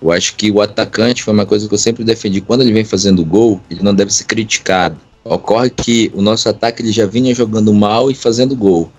Eu 0.00 0.12
acho 0.12 0.36
que 0.36 0.50
o 0.50 0.60
atacante 0.60 1.22
foi 1.22 1.34
uma 1.34 1.46
coisa 1.46 1.68
que 1.68 1.74
eu 1.74 1.78
sempre 1.78 2.04
defendi. 2.04 2.40
Quando 2.40 2.62
ele 2.62 2.72
vem 2.72 2.84
fazendo 2.84 3.24
gol, 3.24 3.60
ele 3.70 3.82
não 3.82 3.94
deve 3.94 4.12
ser 4.12 4.24
criticado. 4.24 4.96
Ocorre 5.24 5.70
que 5.70 6.10
o 6.14 6.22
nosso 6.22 6.48
ataque 6.48 6.82
ele 6.82 6.92
já 6.92 7.04
vinha 7.04 7.34
jogando 7.34 7.72
mal 7.74 8.10
e 8.10 8.14
fazendo 8.14 8.54
gol. 8.54 8.90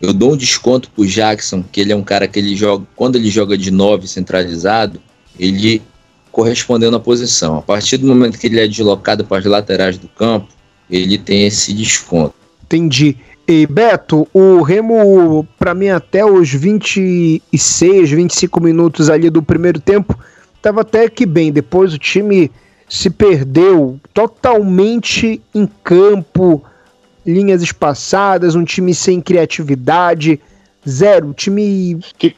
Eu 0.00 0.12
dou 0.12 0.32
um 0.32 0.36
desconto 0.36 0.90
pro 0.90 1.06
Jackson, 1.06 1.64
que 1.72 1.80
ele 1.80 1.92
é 1.92 1.96
um 1.96 2.02
cara 2.02 2.28
que 2.28 2.38
ele 2.38 2.54
joga, 2.54 2.86
quando 2.94 3.16
ele 3.16 3.30
joga 3.30 3.56
de 3.56 3.70
9 3.70 4.06
centralizado, 4.06 5.00
ele 5.38 5.82
correspondeu 6.30 6.90
na 6.90 7.00
posição. 7.00 7.56
A 7.58 7.62
partir 7.62 7.96
do 7.96 8.06
momento 8.06 8.38
que 8.38 8.46
ele 8.46 8.60
é 8.60 8.68
deslocado 8.68 9.24
para 9.24 9.38
as 9.38 9.44
laterais 9.46 9.96
do 9.96 10.06
campo, 10.08 10.48
ele 10.90 11.16
tem 11.16 11.46
esse 11.46 11.72
desconto. 11.72 12.34
Entendi. 12.64 13.16
E 13.48 13.66
Beto, 13.66 14.26
o 14.34 14.60
Remo, 14.60 15.46
para 15.58 15.72
mim, 15.72 15.88
até 15.88 16.24
os 16.24 16.52
26, 16.52 18.10
25 18.10 18.60
minutos 18.60 19.08
ali 19.08 19.30
do 19.30 19.42
primeiro 19.42 19.80
tempo, 19.80 20.18
estava 20.56 20.80
até 20.80 21.08
que 21.08 21.24
bem. 21.24 21.52
Depois 21.52 21.94
o 21.94 21.98
time 21.98 22.50
se 22.88 23.08
perdeu 23.08 24.00
totalmente 24.12 25.40
em 25.54 25.68
campo, 25.82 26.62
linhas 27.26 27.62
espaçadas, 27.62 28.54
um 28.54 28.64
time 28.64 28.94
sem 28.94 29.20
criatividade, 29.20 30.40
zero. 30.88 31.34
Time. 31.34 31.98
Que... 32.16 32.34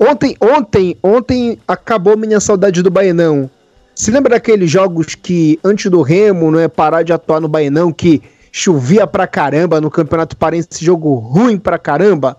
Ontem, 0.00 0.36
ontem, 0.40 0.96
ontem 1.02 1.58
acabou 1.68 2.16
minha 2.16 2.40
saudade 2.40 2.82
do 2.82 2.90
Baianão. 2.90 3.50
Se 3.94 4.10
lembra 4.10 4.30
daqueles 4.30 4.70
jogos 4.70 5.14
que, 5.14 5.58
antes 5.64 5.90
do 5.90 6.02
Remo, 6.02 6.50
não 6.50 6.58
é 6.58 6.68
parar 6.68 7.02
de 7.02 7.12
atuar 7.12 7.40
no 7.40 7.48
Baianão, 7.48 7.92
que 7.92 8.22
chovia 8.52 9.06
pra 9.06 9.26
caramba 9.26 9.80
no 9.80 9.90
Campeonato 9.90 10.36
Parense, 10.36 10.68
jogo 10.84 11.14
ruim 11.14 11.58
pra 11.58 11.78
caramba. 11.78 12.36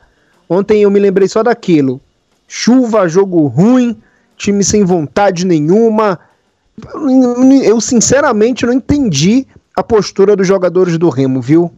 Ontem 0.50 0.82
eu 0.82 0.92
me 0.92 1.00
lembrei 1.00 1.28
só 1.28 1.44
daquilo. 1.44 2.02
Chuva, 2.48 3.08
jogo 3.08 3.46
ruim, 3.48 3.98
time 4.36 4.64
sem 4.64 4.84
vontade 4.84 5.46
nenhuma. 5.46 6.20
Eu 7.64 7.82
sinceramente 7.82 8.66
não 8.66 8.74
entendi 8.74 9.48
a 9.78 9.84
postura 9.84 10.36
dos 10.36 10.48
jogadores 10.48 10.98
do 10.98 11.08
Remo, 11.08 11.40
viu? 11.40 11.72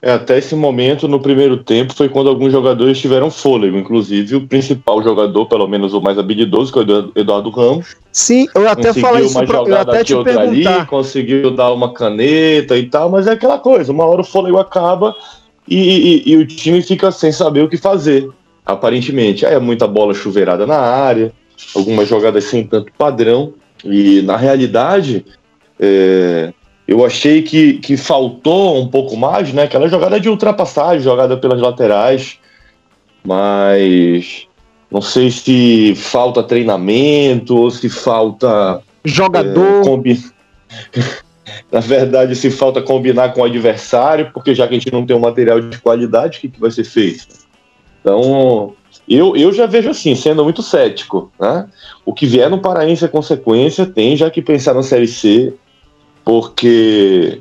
É, 0.00 0.12
até 0.12 0.38
esse 0.38 0.54
momento, 0.54 1.06
no 1.06 1.20
primeiro 1.20 1.58
tempo, 1.58 1.94
foi 1.94 2.08
quando 2.08 2.30
alguns 2.30 2.50
jogadores 2.50 2.98
tiveram 2.98 3.30
fôlego, 3.30 3.76
inclusive 3.76 4.36
o 4.36 4.46
principal 4.46 5.02
jogador, 5.02 5.44
pelo 5.46 5.68
menos 5.68 5.92
o 5.92 6.00
mais 6.00 6.18
habilidoso, 6.18 6.72
que 6.72 6.78
é 6.78 6.82
o 6.82 7.12
Eduardo 7.14 7.50
Ramos. 7.50 7.94
Sim, 8.10 8.46
eu 8.54 8.66
até 8.66 8.94
falei 8.94 9.26
isso, 9.26 9.34
pra, 9.44 9.58
eu 9.58 9.76
até 9.76 10.02
te 10.02 10.14
perguntar. 10.14 10.78
Ali, 10.78 10.86
conseguiu 10.86 11.50
dar 11.50 11.72
uma 11.72 11.92
caneta 11.92 12.76
e 12.76 12.86
tal, 12.86 13.10
mas 13.10 13.26
é 13.26 13.32
aquela 13.32 13.58
coisa, 13.58 13.92
uma 13.92 14.04
hora 14.06 14.22
o 14.22 14.24
fôlego 14.24 14.58
acaba 14.58 15.14
e, 15.68 16.22
e, 16.26 16.32
e 16.32 16.36
o 16.38 16.46
time 16.46 16.80
fica 16.80 17.12
sem 17.12 17.32
saber 17.32 17.62
o 17.62 17.68
que 17.68 17.76
fazer, 17.76 18.30
aparentemente. 18.64 19.44
Aí 19.44 19.54
é 19.54 19.60
muita 19.60 19.86
bola 19.86 20.14
chuveirada 20.14 20.66
na 20.66 20.78
área, 20.78 21.32
algumas 21.76 22.08
jogadas 22.08 22.44
sem 22.44 22.66
tanto 22.66 22.90
padrão, 22.96 23.52
e 23.84 24.22
na 24.22 24.38
realidade... 24.38 25.22
É, 25.84 26.52
eu 26.88 27.04
achei 27.04 27.42
que, 27.42 27.74
que 27.74 27.96
faltou 27.96 28.80
um 28.80 28.88
pouco 28.88 29.16
mais, 29.16 29.52
né? 29.52 29.64
Aquela 29.64 29.88
jogada 29.88 30.18
de 30.18 30.28
ultrapassagem, 30.28 31.02
jogada 31.02 31.36
pelas 31.36 31.60
laterais, 31.60 32.38
mas 33.24 34.46
não 34.90 35.02
sei 35.02 35.30
se 35.30 35.94
falta 35.94 36.42
treinamento 36.42 37.56
ou 37.56 37.70
se 37.70 37.88
falta 37.88 38.80
jogador. 39.04 39.82
É, 39.82 39.84
combi... 39.84 40.18
Na 41.70 41.80
verdade, 41.80 42.34
se 42.34 42.50
falta 42.50 42.80
combinar 42.80 43.34
com 43.34 43.42
o 43.42 43.44
adversário, 43.44 44.30
porque 44.32 44.54
já 44.54 44.66
que 44.66 44.74
a 44.74 44.78
gente 44.78 44.92
não 44.92 45.04
tem 45.04 45.14
um 45.14 45.20
material 45.20 45.60
de 45.60 45.78
qualidade, 45.78 46.38
o 46.38 46.40
que, 46.40 46.48
que 46.48 46.60
vai 46.60 46.70
ser 46.70 46.84
feito? 46.84 47.26
Então, 48.00 48.74
eu, 49.08 49.36
eu 49.36 49.52
já 49.52 49.66
vejo 49.66 49.90
assim, 49.90 50.14
sendo 50.14 50.42
muito 50.42 50.62
cético. 50.62 51.30
Né? 51.38 51.66
O 52.04 52.14
que 52.14 52.26
vier 52.26 52.48
no 52.48 52.60
Paraense 52.60 53.04
é 53.04 53.08
consequência, 53.08 53.84
tem 53.84 54.16
já 54.16 54.30
que 54.30 54.40
pensar 54.40 54.74
na 54.74 54.82
Série 54.82 55.06
C 55.06 55.54
porque 56.24 57.40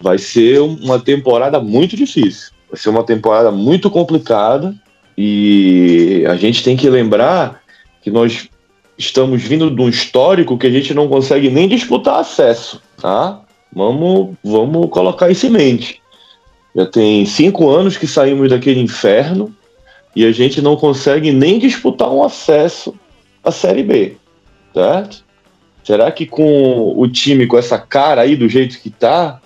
vai 0.00 0.18
ser 0.18 0.60
uma 0.60 0.98
temporada 0.98 1.60
muito 1.60 1.96
difícil. 1.96 2.52
Vai 2.70 2.78
ser 2.78 2.88
uma 2.88 3.02
temporada 3.02 3.50
muito 3.50 3.90
complicada 3.90 4.74
e 5.16 6.24
a 6.28 6.36
gente 6.36 6.62
tem 6.62 6.76
que 6.76 6.88
lembrar 6.88 7.60
que 8.02 8.10
nós 8.10 8.48
estamos 8.96 9.42
vindo 9.42 9.70
de 9.70 9.82
um 9.82 9.88
histórico 9.88 10.56
que 10.56 10.66
a 10.66 10.70
gente 10.70 10.94
não 10.94 11.08
consegue 11.08 11.50
nem 11.50 11.68
disputar 11.68 12.20
acesso, 12.20 12.80
tá? 13.00 13.40
Vamos, 13.72 14.34
vamos 14.44 14.88
colocar 14.90 15.30
isso 15.30 15.46
em 15.46 15.50
mente. 15.50 16.00
Já 16.74 16.86
tem 16.86 17.26
cinco 17.26 17.68
anos 17.68 17.96
que 17.96 18.06
saímos 18.06 18.48
daquele 18.48 18.80
inferno 18.80 19.54
e 20.14 20.24
a 20.24 20.32
gente 20.32 20.60
não 20.60 20.76
consegue 20.76 21.32
nem 21.32 21.58
disputar 21.58 22.10
um 22.10 22.22
acesso 22.22 22.94
à 23.42 23.50
Série 23.50 23.82
B, 23.82 24.16
certo? 24.74 25.24
Será 25.84 26.10
que 26.12 26.26
com 26.26 26.94
o 26.96 27.08
time 27.08 27.46
com 27.46 27.58
essa 27.58 27.78
cara 27.78 28.22
aí 28.22 28.36
do 28.36 28.48
jeito 28.48 28.78
que 28.78 28.90
tá, 28.90 29.40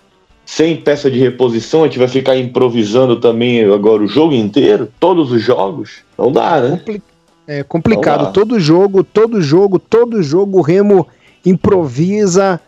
sem 0.44 0.76
peça 0.76 1.10
de 1.10 1.18
reposição, 1.18 1.82
a 1.82 1.86
gente 1.86 1.98
vai 1.98 2.08
ficar 2.08 2.36
improvisando 2.36 3.18
também 3.20 3.64
agora 3.64 4.02
o 4.02 4.08
jogo 4.08 4.34
inteiro? 4.34 4.88
Todos 5.00 5.32
os 5.32 5.42
jogos? 5.42 6.02
Não 6.18 6.30
dá, 6.30 6.60
né? 6.60 6.80
É 7.46 7.62
complicado. 7.62 8.32
Todo 8.32 8.58
jogo, 8.58 9.04
todo 9.04 9.40
jogo, 9.40 9.78
todo 9.78 10.22
jogo 10.22 10.58
o 10.58 10.62
Remo 10.62 11.06
improvisa 11.44 12.60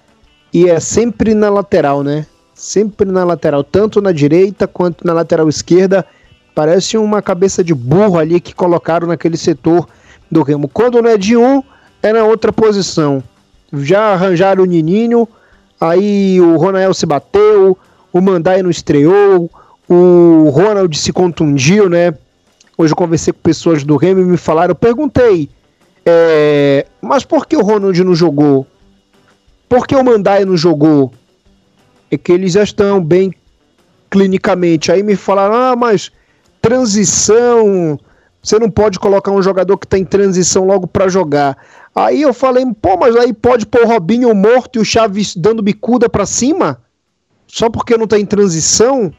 e 0.53 0.69
é 0.69 0.79
sempre 0.81 1.35
na 1.35 1.51
lateral, 1.51 2.03
né? 2.03 2.27
Sempre 2.55 3.11
na 3.11 3.25
lateral, 3.25 3.63
tanto 3.63 4.01
na 4.01 4.13
direita 4.13 4.67
quanto 4.67 5.07
na 5.07 5.13
lateral 5.13 5.49
esquerda. 5.49 6.07
Parece 6.55 6.97
uma 6.97 7.21
cabeça 7.21 7.63
de 7.63 7.75
burro 7.75 8.19
ali 8.19 8.41
que 8.41 8.55
colocaram 8.55 9.07
naquele 9.07 9.37
setor 9.37 9.87
do 10.31 10.43
Remo. 10.43 10.69
Quando 10.69 11.03
não 11.03 11.11
é 11.11 11.19
de 11.19 11.37
um, 11.37 11.63
é 12.03 12.13
na 12.13 12.25
outra 12.25 12.51
posição 12.53 13.23
já 13.85 14.13
arranjaram 14.13 14.63
o 14.63 14.67
Nininho, 14.67 15.29
aí 15.81 16.41
o 16.41 16.57
Ronael 16.57 16.95
se 16.95 17.07
bateu, 17.07 17.77
o 18.13 18.21
Mandai 18.21 18.63
não 18.63 18.71
estreou, 18.71 19.51
o 19.89 20.49
Ronald 20.51 20.97
se 20.99 21.13
contundiu, 21.13 21.89
né? 21.89 22.15
Hoje 22.77 22.93
eu 22.93 22.97
conversei 22.97 23.33
com 23.33 23.41
pessoas 23.41 23.85
do 23.85 23.97
Remo 23.97 24.21
e 24.21 24.25
me 24.25 24.37
falaram, 24.37 24.73
eu 24.73 24.77
perguntei, 24.77 25.49
é, 26.05 26.87
mas 27.01 27.25
por 27.25 27.47
que 27.47 27.57
o 27.57 27.63
Ronald 27.63 28.03
não 28.05 28.15
jogou? 28.15 28.67
Por 29.69 29.87
que 29.87 29.97
o 29.97 30.05
Mandai 30.05 30.45
não 30.45 30.57
jogou? 30.57 31.13
É 32.11 32.17
que 32.17 32.33
eles 32.33 32.53
já 32.53 32.63
estão 32.63 33.03
bem 33.03 33.33
clinicamente. 34.11 34.93
Aí 34.93 35.03
me 35.03 35.17
falaram, 35.17 35.55
ah, 35.55 35.77
mas 35.77 36.13
transição, 36.61 37.99
você 38.43 38.59
não 38.59 38.71
pode 38.71 38.99
colocar 38.99 39.33
um 39.33 39.43
jogador 39.43 39.77
que 39.77 39.87
está 39.87 39.99
em 39.99 40.05
transição 40.05 40.65
logo 40.65 40.87
para 40.87 41.09
jogar. 41.09 41.57
Aí 41.97 42.21
eu 42.21 42.35
falei, 42.35 42.63
pô, 42.83 42.99
mas 42.99 43.17
aí 43.17 43.33
pode 43.33 43.65
pôr 43.65 43.85
o 43.85 43.87
Robinho 43.87 44.35
morto 44.35 44.79
e 44.79 44.83
o 44.83 44.85
Chaves 44.85 45.35
dando 45.35 45.63
bicuda 45.63 46.11
para 46.11 46.27
cima? 46.27 46.83
Só 47.47 47.71
porque 47.71 47.97
não 47.97 48.07
tá 48.07 48.19
em 48.19 48.27
transição? 48.27 49.11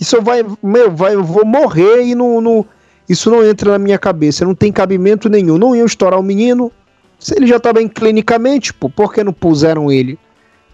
Isso 0.00 0.22
vai, 0.22 0.42
meu, 0.62 0.90
vai, 0.90 1.14
eu 1.14 1.22
vou 1.22 1.44
morrer 1.44 2.02
e 2.02 2.14
não, 2.14 2.40
não, 2.40 2.64
isso 3.06 3.30
não 3.30 3.44
entra 3.44 3.72
na 3.72 3.78
minha 3.78 3.98
cabeça, 3.98 4.42
não 4.42 4.54
tem 4.54 4.72
cabimento 4.72 5.28
nenhum. 5.28 5.58
Não 5.58 5.76
iam 5.76 5.84
estourar 5.84 6.18
o 6.18 6.22
menino, 6.22 6.72
se 7.18 7.36
ele 7.36 7.46
já 7.46 7.60
tá 7.60 7.74
bem 7.74 7.86
clinicamente, 7.86 8.72
pô, 8.72 8.88
por 8.88 9.12
que 9.12 9.22
não 9.22 9.32
puseram 9.32 9.92
ele? 9.92 10.18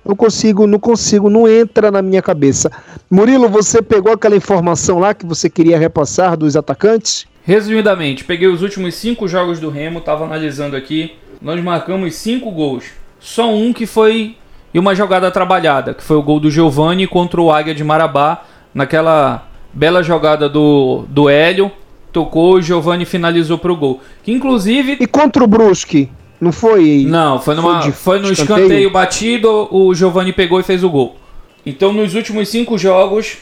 Não 0.05 0.15
consigo, 0.15 0.69
não 0.69 0.79
consigo, 0.79 1.29
não 1.29 1.49
entra 1.49 1.91
na 1.91 2.01
minha 2.01 2.23
cabeça. 2.23 2.71
Murilo, 3.11 3.49
você 3.49 3.83
pegou 3.83 4.13
aquela 4.13 4.37
informação 4.37 5.01
lá 5.01 5.13
que 5.13 5.27
você 5.27 5.51
queria 5.51 5.77
repassar 5.77 6.37
dos 6.37 6.57
atacantes? 6.57 7.27
Resumidamente, 7.43 8.23
peguei 8.23 8.47
os 8.47 8.63
últimos 8.63 8.95
cinco 8.95 9.27
jogos 9.27 9.59
do 9.59 9.69
Remo, 9.69 10.01
tava 10.01 10.25
analisando 10.25 10.77
aqui. 10.77 11.17
Nós 11.41 11.63
marcamos 11.63 12.15
cinco 12.17 12.51
gols. 12.51 12.85
Só 13.19 13.53
um 13.53 13.73
que 13.73 13.87
foi 13.87 14.37
e 14.73 14.79
uma 14.79 14.95
jogada 14.95 15.31
trabalhada, 15.31 15.95
que 15.95 16.03
foi 16.03 16.17
o 16.17 16.23
gol 16.23 16.39
do 16.39 16.51
Giovani 16.51 17.07
contra 17.07 17.41
o 17.41 17.51
Águia 17.51 17.75
de 17.75 17.83
Marabá, 17.83 18.45
naquela 18.73 19.49
bela 19.73 20.03
jogada 20.03 20.49
do, 20.49 21.05
do 21.09 21.29
Hélio. 21.29 21.71
Tocou, 22.13 22.55
o 22.55 22.63
Giovani 22.63 23.05
finalizou 23.05 23.59
pro 23.59 23.77
gol. 23.77 24.01
Que 24.23 24.33
inclusive. 24.33 24.97
E 25.01 25.07
contra 25.07 25.45
o 25.45 25.47
Brusque? 25.47 26.11
Não 26.41 26.53
foi? 26.53 27.05
Não, 27.07 27.39
foi, 27.39 27.55
numa, 27.55 27.83
foi, 27.83 27.91
de, 27.91 27.97
foi 27.97 28.19
no 28.19 28.33
escanteio? 28.33 28.57
escanteio 28.57 28.91
batido, 28.91 29.69
o 29.71 29.95
Giovani 29.95 30.33
pegou 30.33 30.59
e 30.59 30.63
fez 30.63 30.83
o 30.83 30.91
gol. 30.91 31.17
Então, 31.65 31.93
nos 31.93 32.15
últimos 32.15 32.49
cinco 32.49 32.79
jogos, 32.79 33.39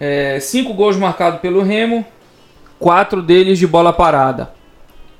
é, 0.00 0.40
cinco 0.40 0.72
gols 0.72 0.96
marcados 0.96 1.40
pelo 1.40 1.62
Remo, 1.62 2.04
quatro 2.78 3.20
deles 3.20 3.58
de 3.58 3.66
bola 3.66 3.92
parada. 3.92 4.50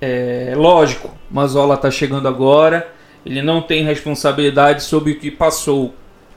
É, 0.00 0.52
lógico, 0.57 1.17
Mazola 1.31 1.75
está 1.75 1.90
chegando 1.90 2.28
agora, 2.28 2.93
ele 3.26 3.43
não 3.43 3.61
tem 3.61 3.85
responsabilidade 3.85 4.83
sobre 4.83 5.12
o 5.12 5.19
que 5.19 5.31
passou, 5.31 5.95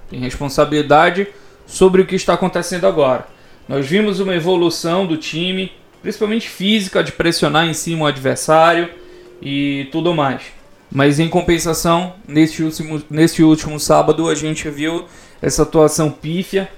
tem 0.09 0.19
responsabilidade 0.19 1.27
sobre 1.65 2.01
o 2.01 2.05
que 2.05 2.15
está 2.15 2.33
acontecendo 2.33 2.85
agora. 2.85 3.27
Nós 3.67 3.87
vimos 3.87 4.19
uma 4.19 4.35
evolução 4.35 5.05
do 5.05 5.15
time, 5.15 5.71
principalmente 6.01 6.49
física, 6.49 7.03
de 7.03 7.11
pressionar 7.11 7.67
em 7.67 7.73
cima 7.73 8.05
o 8.05 8.07
adversário 8.07 8.89
e 9.41 9.87
tudo 9.91 10.13
mais. 10.13 10.41
Mas 10.91 11.19
em 11.19 11.29
compensação, 11.29 12.15
neste 12.27 12.61
último, 12.63 13.01
neste 13.09 13.41
último 13.41 13.79
sábado 13.79 14.27
a 14.27 14.35
gente 14.35 14.69
viu 14.69 15.05
essa 15.41 15.61
atuação 15.63 16.11
pífia. 16.11 16.69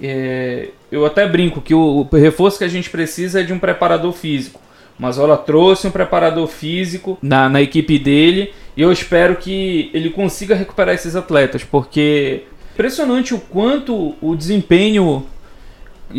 É, 0.00 0.70
eu 0.90 1.04
até 1.04 1.28
brinco 1.28 1.60
que 1.60 1.74
o, 1.74 2.08
o, 2.10 2.16
reforço 2.16 2.56
que 2.56 2.64
a 2.64 2.68
gente 2.68 2.88
precisa 2.88 3.40
é 3.40 3.42
de 3.42 3.52
um 3.52 3.58
preparador 3.58 4.12
físico. 4.12 4.58
Mas 4.98 5.16
ela 5.16 5.36
trouxe 5.36 5.86
um 5.86 5.90
preparador 5.90 6.46
físico 6.48 7.16
na, 7.22 7.48
na 7.48 7.62
equipe 7.62 7.98
dele 7.98 8.52
e 8.76 8.82
eu 8.82 8.90
espero 8.90 9.36
que 9.36 9.90
ele 9.94 10.10
consiga 10.10 10.54
recuperar 10.54 10.94
esses 10.94 11.14
atletas, 11.14 11.62
porque 11.62 12.42
é 12.42 12.74
impressionante 12.74 13.34
o 13.34 13.38
quanto 13.38 14.14
o 14.20 14.34
desempenho, 14.34 15.26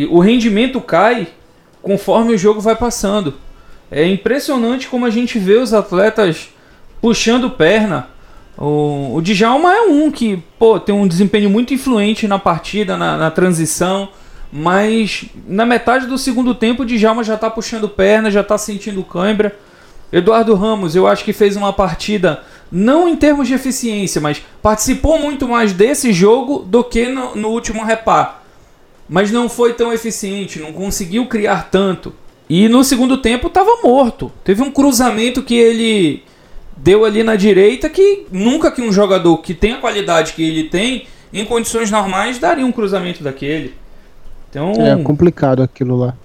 o 0.09 0.19
rendimento 0.19 0.79
cai 0.79 1.27
conforme 1.81 2.33
o 2.33 2.37
jogo 2.37 2.61
vai 2.61 2.75
passando. 2.75 3.35
É 3.91 4.05
impressionante 4.05 4.87
como 4.87 5.05
a 5.05 5.09
gente 5.09 5.39
vê 5.39 5.55
os 5.55 5.73
atletas 5.73 6.49
puxando 7.01 7.49
perna. 7.49 8.09
O, 8.57 9.15
o 9.15 9.21
Djalma 9.21 9.73
é 9.73 9.81
um 9.81 10.11
que 10.11 10.43
pô, 10.57 10.79
tem 10.79 10.93
um 10.93 11.07
desempenho 11.07 11.49
muito 11.49 11.73
influente 11.73 12.27
na 12.27 12.37
partida, 12.37 12.97
na, 12.97 13.17
na 13.17 13.31
transição. 13.31 14.09
Mas 14.51 15.25
na 15.47 15.65
metade 15.65 16.07
do 16.07 16.17
segundo 16.17 16.55
tempo 16.55 16.83
o 16.83 16.85
Djalma 16.85 17.23
já 17.23 17.35
está 17.35 17.49
puxando 17.49 17.87
perna, 17.87 18.31
já 18.31 18.41
está 18.41 18.57
sentindo 18.57 19.03
cãibra. 19.03 19.55
Eduardo 20.11 20.55
Ramos, 20.55 20.95
eu 20.95 21.05
acho 21.05 21.23
que 21.23 21.31
fez 21.31 21.55
uma 21.55 21.71
partida, 21.71 22.43
não 22.71 23.07
em 23.07 23.15
termos 23.15 23.47
de 23.47 23.53
eficiência, 23.53 24.19
mas 24.19 24.41
participou 24.61 25.19
muito 25.19 25.47
mais 25.47 25.71
desse 25.71 26.11
jogo 26.11 26.59
do 26.59 26.83
que 26.83 27.07
no, 27.07 27.35
no 27.35 27.49
último 27.49 27.83
repar. 27.83 28.43
Mas 29.07 29.31
não 29.31 29.47
foi 29.47 29.73
tão 29.73 29.93
eficiente, 29.93 30.59
não 30.59 30.73
conseguiu 30.73 31.27
criar 31.27 31.69
tanto. 31.69 32.13
E 32.49 32.67
no 32.67 32.83
segundo 32.83 33.17
tempo 33.17 33.47
estava 33.47 33.81
morto. 33.83 34.31
Teve 34.43 34.63
um 34.63 34.71
cruzamento 34.71 35.43
que 35.43 35.55
ele 35.55 36.23
deu 36.75 37.05
ali 37.05 37.23
na 37.23 37.35
direita 37.35 37.89
que 37.89 38.25
nunca 38.31 38.71
que 38.71 38.81
um 38.81 38.91
jogador 38.91 39.37
que 39.37 39.53
tem 39.53 39.73
a 39.73 39.77
qualidade 39.77 40.33
que 40.33 40.43
ele 40.43 40.63
tem, 40.63 41.05
em 41.31 41.45
condições 41.45 41.91
normais, 41.91 42.39
daria 42.39 42.65
um 42.65 42.71
cruzamento 42.71 43.23
daquele. 43.23 43.75
Então, 44.49 44.73
é 44.73 45.01
complicado 45.03 45.61
aquilo 45.61 45.95
lá. 45.95 46.15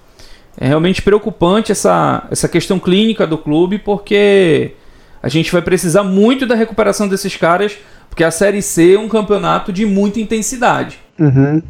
É 0.57 0.67
realmente 0.67 1.01
preocupante 1.01 1.71
essa, 1.71 2.25
essa 2.31 2.47
questão 2.47 2.79
clínica 2.79 3.27
do 3.27 3.37
clube, 3.37 3.77
porque 3.77 4.73
a 5.21 5.27
gente 5.27 5.51
vai 5.51 5.61
precisar 5.61 6.03
muito 6.03 6.45
da 6.45 6.55
recuperação 6.55 7.07
desses 7.07 7.35
caras, 7.35 7.77
porque 8.09 8.23
a 8.23 8.31
Série 8.31 8.61
C 8.61 8.95
é 8.95 8.99
um 8.99 9.09
campeonato 9.09 9.73
de 9.73 9.85
muita 9.85 10.19
intensidade. 10.19 10.99
Uhum. 11.19 11.61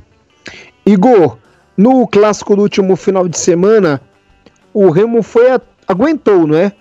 Igor, 0.86 1.38
no 1.76 2.08
clássico 2.08 2.56
do 2.56 2.62
último 2.62 2.96
final 2.96 3.28
de 3.28 3.38
semana, 3.38 4.00
o 4.74 4.89
Remo 4.91 5.24
foi 5.24 5.52
a... 5.52 5.60
aguentou, 5.88 6.46
não 6.46 6.56
é? 6.56 6.72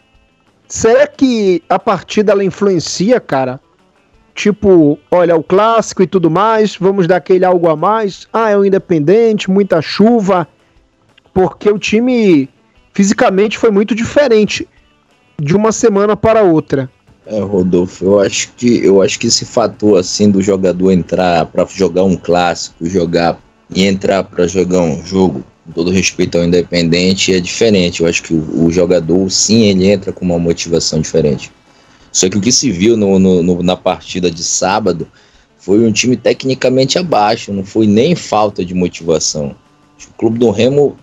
Será 0.69 1.07
que 1.07 1.63
a 1.69 1.79
partida 1.79 2.33
ela 2.33 2.45
influencia, 2.45 3.21
cara? 3.21 3.61
Tipo, 4.35 4.99
olha, 5.11 5.37
o 5.37 5.43
clássico 5.43 6.03
e 6.03 6.07
tudo 6.07 6.31
mais, 6.31 6.77
vamos 6.77 7.07
dar 7.07 7.17
aquele 7.17 7.45
algo 7.45 7.69
a 7.69 7.77
mais. 7.77 8.27
Ah, 8.33 8.51
é 8.51 8.57
o 8.57 8.65
Independente, 8.65 9.51
muita 9.51 9.81
chuva. 9.81 10.49
Porque 11.33 11.71
o 11.71 11.79
time 11.79 12.49
fisicamente 12.93 13.57
foi 13.57 13.71
muito 13.71 13.95
diferente 13.95 14.69
de 15.39 15.55
uma 15.55 15.73
semana 15.73 16.17
para 16.17 16.43
outra. 16.43 16.91
É, 17.27 17.41
Rodolfo, 17.41 18.05
eu 18.05 18.21
acho 18.21 18.53
que 18.57 18.85
eu 18.85 19.01
acho 19.01 19.19
que 19.19 19.29
esse 19.29 19.47
fator 19.47 19.99
assim 19.99 20.31
do 20.31 20.43
jogador 20.43 20.91
entrar 20.91 21.47
para 21.47 21.65
jogar 21.65 22.05
um 22.05 22.17
clássico, 22.17 22.85
jogar 22.87 23.39
e 23.75 23.87
entrar 23.87 24.25
para 24.25 24.47
jogar 24.47 24.81
um 24.83 25.05
jogo 25.05 25.43
com 25.65 25.73
todo 25.73 25.91
respeito 25.91 26.37
ao 26.37 26.45
independente, 26.45 27.33
é 27.33 27.41
diferente. 27.41 28.03
Eu 28.03 28.09
acho 28.09 28.23
que 28.23 28.35
o, 28.35 28.67
o, 28.67 28.71
jogador, 28.71 29.31
sim, 29.31 29.63
ele 29.63 29.87
entra 29.87 30.13
com 30.13 30.25
uma 30.25 30.39
motivação 30.39 31.01
diferente. 31.01 31.51
Só 32.15 32.29
que 32.31 32.39
o 32.39 32.41
que 32.41 32.53
se 32.53 32.71
viu 32.71 32.97
no, 32.97 33.19
no, 33.19 33.43
no, 33.43 33.63
na 33.65 33.77
partida 33.77 34.31
de 34.31 34.45
sábado 34.45 35.09
foi 35.59 35.85
um 35.85 35.91
time 35.91 36.17
tecnicamente 36.17 36.97
abaixo, 36.97 37.53
não 37.53 37.65
foi 37.65 37.89
nem 37.89 38.15
falta 38.15 38.65
de 38.65 38.73
motivação. 38.73 39.57
O 40.09 40.13
clube 40.17 40.39
do 40.39 40.49
Remo 40.51 40.97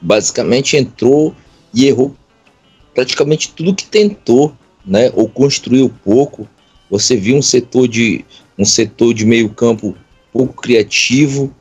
basicamente 0.00 0.76
entrou 0.76 1.34
e 1.74 1.86
errou 1.86 2.14
praticamente 2.94 3.52
tudo 3.56 3.74
que 3.74 3.84
tentou, 3.84 4.54
né? 4.86 5.10
Ou 5.14 5.28
construiu 5.28 5.92
pouco. 6.04 6.48
Você 6.88 7.16
viu 7.16 7.36
um 7.36 7.42
setor 7.42 7.88
de 7.88 8.24
um 8.56 8.64
setor 8.64 9.12
de 9.12 9.26
meio 9.26 9.48
campo 9.48 9.96
pouco 10.32 10.62
criativo, 10.62 11.52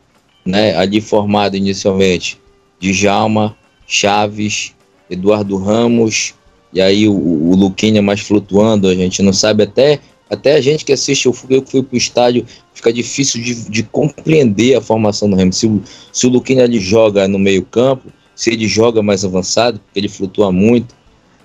né, 0.45 0.75
ali 0.75 1.01
formado 1.01 1.57
inicialmente 1.57 2.39
de 2.79 2.93
Jalma, 2.93 3.57
Chaves, 3.87 4.75
Eduardo 5.09 5.57
Ramos, 5.57 6.35
e 6.73 6.81
aí 6.81 7.07
o, 7.07 7.13
o 7.13 7.55
Luquinha 7.55 8.01
mais 8.01 8.19
flutuando, 8.21 8.87
a 8.87 8.95
gente 8.95 9.21
não 9.21 9.33
sabe 9.33 9.63
até 9.63 9.99
até 10.29 10.53
a 10.53 10.61
gente 10.61 10.85
que 10.85 10.93
assiste, 10.93 11.25
eu 11.25 11.33
fui, 11.33 11.57
eu 11.57 11.65
fui 11.65 11.81
pro 11.81 11.97
estádio, 11.97 12.45
fica 12.71 12.93
difícil 12.93 13.41
de, 13.41 13.67
de 13.67 13.81
compreender 13.81 14.75
a 14.75 14.81
formação 14.81 15.27
do 15.27 15.35
Remo. 15.35 15.51
Se 15.51 15.65
o, 15.65 15.81
se 16.13 16.27
o 16.27 16.29
Luquinha 16.29 16.65
ele 16.65 16.79
joga 16.79 17.27
no 17.27 17.39
meio 17.39 17.65
campo, 17.65 18.09
se 18.35 18.51
ele 18.51 18.67
joga 18.67 19.01
mais 19.01 19.25
avançado, 19.25 19.79
porque 19.79 19.99
ele 19.99 20.07
flutua 20.07 20.51
muito, 20.51 20.93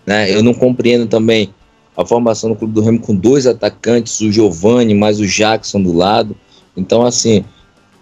né? 0.05 0.31
Eu 0.31 0.43
não 0.43 0.53
compreendo 0.53 1.07
também 1.07 1.49
a 1.97 2.05
formação 2.05 2.51
do 2.51 2.57
Clube 2.57 2.75
do 2.75 2.83
Remo 2.83 3.01
com 3.01 3.17
dois 3.17 3.47
atacantes, 3.47 4.21
o 4.21 4.31
Giovani 4.31 4.93
mais 4.93 5.19
o 5.19 5.27
Jackson 5.27 5.81
do 5.81 5.95
lado. 5.95 6.37
Então, 6.77 7.07
assim, 7.07 7.43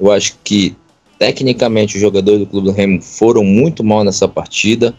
eu 0.01 0.11
acho 0.11 0.37
que 0.43 0.75
Tecnicamente, 1.23 1.95
os 1.95 2.01
jogadores 2.01 2.41
do 2.41 2.47
Clube 2.49 2.67
do 2.67 2.73
Remo 2.73 3.01
foram 3.01 3.45
muito 3.45 3.85
mal 3.85 4.03
nessa 4.03 4.27
partida. 4.27 4.93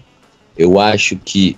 Eu 0.57 0.79
acho 0.79 1.17
que 1.17 1.57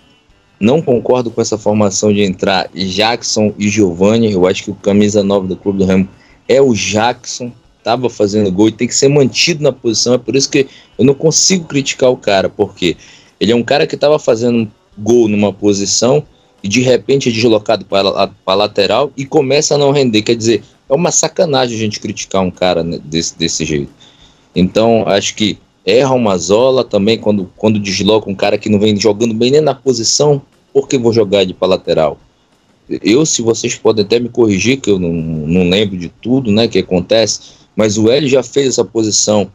não 0.59 0.81
concordo 0.81 1.29
com 1.29 1.41
essa 1.41 1.57
formação 1.57 2.13
de 2.13 2.21
entrar 2.21 2.69
Jackson 2.73 3.53
e 3.57 3.69
Giovanni. 3.69 4.31
Eu 4.31 4.47
acho 4.47 4.63
que 4.63 4.71
o 4.71 4.75
camisa 4.75 5.23
9 5.23 5.47
do 5.47 5.55
Clube 5.55 5.79
do 5.79 5.85
Remo 5.85 6.07
é 6.47 6.61
o 6.61 6.73
Jackson. 6.73 7.51
Estava 7.77 8.09
fazendo 8.09 8.51
gol 8.51 8.69
e 8.69 8.71
tem 8.71 8.87
que 8.87 8.95
ser 8.95 9.09
mantido 9.09 9.61
na 9.61 9.71
posição. 9.71 10.13
É 10.13 10.17
por 10.17 10.35
isso 10.35 10.49
que 10.49 10.67
eu 10.97 11.05
não 11.05 11.13
consigo 11.13 11.65
criticar 11.65 12.09
o 12.09 12.17
cara, 12.17 12.49
porque 12.49 12.97
ele 13.39 13.51
é 13.51 13.55
um 13.55 13.63
cara 13.63 13.85
que 13.85 13.95
estava 13.95 14.17
fazendo 14.17 14.69
gol 14.97 15.27
numa 15.27 15.53
posição 15.53 16.23
e 16.63 16.67
de 16.67 16.81
repente 16.81 17.29
é 17.29 17.31
deslocado 17.31 17.85
para 17.85 18.31
a 18.45 18.53
lateral 18.55 19.11
e 19.15 19.25
começa 19.25 19.75
a 19.75 19.77
não 19.77 19.91
render. 19.91 20.23
Quer 20.23 20.35
dizer, 20.35 20.63
é 20.89 20.93
uma 20.93 21.11
sacanagem 21.11 21.75
a 21.75 21.79
gente 21.79 21.99
criticar 21.99 22.41
um 22.41 22.49
cara 22.49 22.83
desse, 22.83 23.37
desse 23.37 23.65
jeito. 23.65 23.91
Então, 24.55 25.03
acho 25.07 25.35
que 25.35 25.59
erra 25.85 26.13
o 26.13 26.19
Mazola 26.19 26.83
também 26.83 27.17
quando, 27.17 27.51
quando 27.55 27.79
desloca 27.79 28.29
um 28.29 28.35
cara 28.35 28.57
que 28.57 28.69
não 28.69 28.79
vem 28.79 28.99
jogando 28.99 29.33
bem 29.33 29.51
nem 29.51 29.61
na 29.61 29.75
posição, 29.75 30.41
por 30.73 30.87
que 30.87 30.97
vou 30.97 31.13
jogar 31.13 31.43
ele 31.43 31.53
para 31.53 31.69
lateral? 31.69 32.17
Eu, 32.89 33.25
se 33.25 33.41
vocês 33.41 33.75
podem 33.75 34.03
até 34.03 34.19
me 34.19 34.29
corrigir, 34.29 34.79
que 34.79 34.89
eu 34.89 34.99
não, 34.99 35.11
não 35.11 35.69
lembro 35.69 35.97
de 35.97 36.09
tudo 36.09 36.51
né, 36.51 36.67
que 36.67 36.79
acontece, 36.79 37.53
mas 37.75 37.97
o 37.97 38.09
Hélio 38.09 38.29
já 38.29 38.43
fez 38.43 38.67
essa 38.67 38.85
posição. 38.85 39.49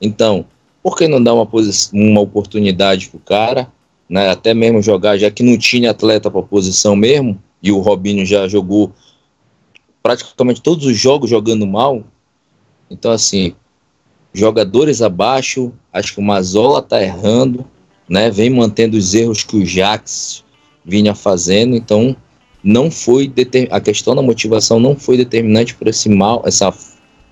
Então, 0.00 0.44
por 0.82 0.96
que 0.96 1.08
não 1.08 1.22
dar 1.22 1.34
uma, 1.34 1.48
uma 1.92 2.20
oportunidade 2.20 3.08
para 3.08 3.16
o 3.16 3.20
cara, 3.20 3.72
né, 4.08 4.28
até 4.28 4.54
mesmo 4.54 4.82
jogar, 4.82 5.16
já 5.16 5.30
que 5.30 5.42
não 5.42 5.58
tinha 5.58 5.90
atleta 5.90 6.30
para 6.30 6.42
posição 6.42 6.94
mesmo, 6.94 7.40
e 7.62 7.72
o 7.72 7.80
Robinho 7.80 8.24
já 8.24 8.46
jogou 8.46 8.92
praticamente 10.02 10.62
todos 10.62 10.86
os 10.86 10.96
jogos 10.96 11.28
jogando 11.28 11.66
mal. 11.66 12.04
Então, 12.88 13.10
assim, 13.10 13.54
jogadores 14.38 15.02
abaixo, 15.02 15.72
acho 15.92 16.14
que 16.14 16.20
o 16.20 16.22
Mazola 16.22 16.82
tá 16.82 17.02
errando, 17.02 17.64
né? 18.08 18.30
Vem 18.30 18.50
mantendo 18.50 18.96
os 18.96 19.14
erros 19.14 19.42
que 19.42 19.56
o 19.56 19.66
Jax 19.66 20.44
vinha 20.84 21.14
fazendo, 21.14 21.74
então 21.74 22.16
não 22.62 22.90
foi 22.90 23.32
a 23.70 23.80
questão 23.80 24.14
da 24.14 24.22
motivação 24.22 24.80
não 24.80 24.96
foi 24.96 25.16
determinante 25.16 25.74
para 25.74 25.90
esse 25.90 26.08
mal, 26.08 26.42
essa 26.44 26.72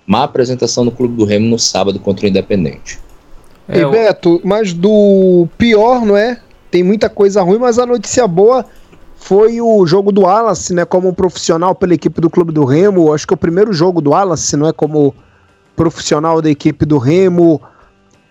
má 0.07 0.25
apresentação 0.25 0.85
do 0.85 0.91
Clube 0.91 1.17
do 1.17 1.25
Remo 1.25 1.49
no 1.49 1.59
sábado 1.59 1.99
contra 1.99 2.27
o 2.27 2.29
Independente. 2.29 2.99
É, 3.69 3.81
e 3.81 3.87
Beto, 3.87 4.41
mas 4.45 4.73
do 4.73 5.49
pior, 5.57 6.05
não 6.05 6.17
é? 6.17 6.41
tem 6.75 6.83
muita 6.83 7.09
coisa 7.09 7.41
ruim, 7.41 7.59
mas 7.59 7.79
a 7.79 7.87
notícia 7.87 8.27
boa 8.27 8.67
foi 9.15 9.61
o 9.61 9.87
jogo 9.87 10.11
do 10.11 10.23
Wallace, 10.23 10.75
né, 10.75 10.85
como 10.85 11.15
profissional 11.15 11.73
pela 11.73 11.95
equipe 11.95 12.21
do 12.21 12.29
Clube 12.29 12.53
do 12.53 12.65
Remo. 12.65 13.13
Acho 13.13 13.29
que 13.29 13.33
é 13.33 13.37
o 13.37 13.39
primeiro 13.39 13.73
jogo 13.73 14.01
do 14.01 14.11
Wallace, 14.11 14.57
não 14.57 14.67
é 14.67 14.73
como 14.73 15.15
profissional 15.75 16.41
da 16.41 16.51
equipe 16.51 16.85
do 16.85 16.99
Remo. 16.99 17.61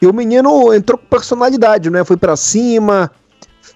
E 0.02 0.08
o 0.08 0.14
menino 0.14 0.74
entrou 0.74 0.98
com 0.98 1.06
personalidade, 1.06 1.90
né? 1.90 2.04
Foi 2.04 2.18
para 2.18 2.36
cima, 2.36 3.12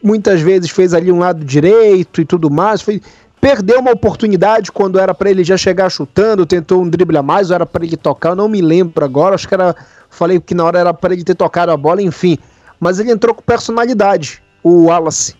muitas 0.03 0.41
vezes 0.41 0.69
fez 0.69 0.93
ali 0.93 1.12
um 1.12 1.19
lado 1.19 1.43
direito 1.43 2.21
e 2.21 2.25
tudo 2.25 2.49
mais. 2.49 2.82
Foi, 2.82 3.01
perdeu 3.39 3.80
uma 3.80 3.91
oportunidade 3.91 4.71
quando 4.71 4.99
era 4.99 5.13
para 5.13 5.30
ele 5.30 5.43
já 5.43 5.58
chegar 5.58 5.89
chutando, 5.89 6.45
tentou 6.45 6.82
um 6.82 6.89
drible 6.89 7.17
a 7.17 7.23
mais, 7.23 7.49
ou 7.49 7.56
era 7.56 7.65
para 7.65 7.86
ele 7.86 7.97
tocar, 7.97 8.30
eu 8.30 8.36
não 8.36 8.49
me 8.49 8.62
lembro 8.62 9.03
agora. 9.03 9.36
Acho 9.36 9.47
que 9.47 9.53
era, 9.53 9.75
falei 10.10 10.39
que 10.39 10.53
na 10.53 10.65
hora 10.65 10.80
era 10.80 10.93
para 10.93 11.13
ele 11.13 11.23
ter 11.23 11.36
tocado 11.36 11.71
a 11.71 11.77
bola, 11.77 12.01
enfim. 12.01 12.38
Mas 12.80 12.99
ele 12.99 13.12
entrou 13.12 13.34
com 13.34 13.41
personalidade, 13.41 14.41
o 14.63 14.86
Wallace. 14.86 15.36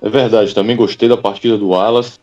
É 0.00 0.08
verdade, 0.08 0.54
também 0.54 0.76
gostei 0.76 1.08
da 1.08 1.16
partida 1.16 1.56
do 1.56 1.68
Wallace, 1.68 2.18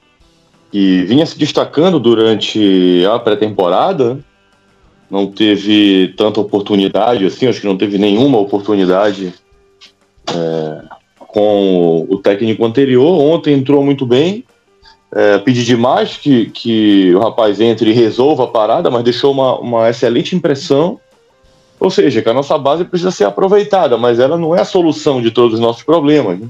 que 0.71 1.03
vinha 1.03 1.25
se 1.25 1.38
destacando 1.38 1.99
durante 1.99 3.03
a 3.05 3.19
pré-temporada. 3.19 4.19
Não 5.10 5.27
teve 5.27 6.13
tanta 6.15 6.39
oportunidade 6.39 7.25
assim, 7.25 7.45
acho 7.47 7.60
que 7.60 7.67
não 7.67 7.77
teve 7.77 7.97
nenhuma 7.97 8.38
oportunidade 8.38 9.34
é, 10.34 10.81
com 11.17 12.07
o 12.10 12.17
técnico 12.17 12.65
anterior. 12.65 13.19
Ontem 13.19 13.53
entrou 13.53 13.84
muito 13.84 14.05
bem. 14.05 14.45
É, 15.13 15.38
pedi 15.39 15.65
demais 15.65 16.15
que, 16.15 16.45
que 16.45 17.13
o 17.13 17.19
rapaz 17.19 17.60
entre 17.60 17.89
e 17.89 17.93
resolva 17.93 18.45
a 18.45 18.47
parada, 18.47 18.89
mas 18.89 19.03
deixou 19.03 19.34
uma, 19.34 19.60
uma 19.60 19.89
excelente 19.89 20.34
impressão. 20.34 20.97
Ou 21.77 21.89
seja, 21.89 22.21
que 22.21 22.29
a 22.29 22.34
nossa 22.34 22.57
base 22.57 22.86
precisa 22.86 23.12
ser 23.12 23.25
aproveitada, 23.25 23.97
mas 23.97 24.19
ela 24.19 24.38
não 24.38 24.55
é 24.55 24.62
a 24.62 24.65
solução 24.65 25.21
de 25.21 25.31
todos 25.31 25.55
os 25.55 25.60
nossos 25.60 25.84
problemas. 25.84 26.39
Né? 26.39 26.47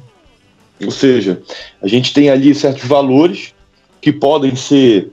Ou 0.85 0.91
seja, 0.91 1.41
a 1.81 1.87
gente 1.87 2.13
tem 2.13 2.29
ali 2.29 2.53
certos 2.53 2.83
valores 2.83 3.55
que 4.01 4.11
podem 4.11 4.55
ser 4.55 5.11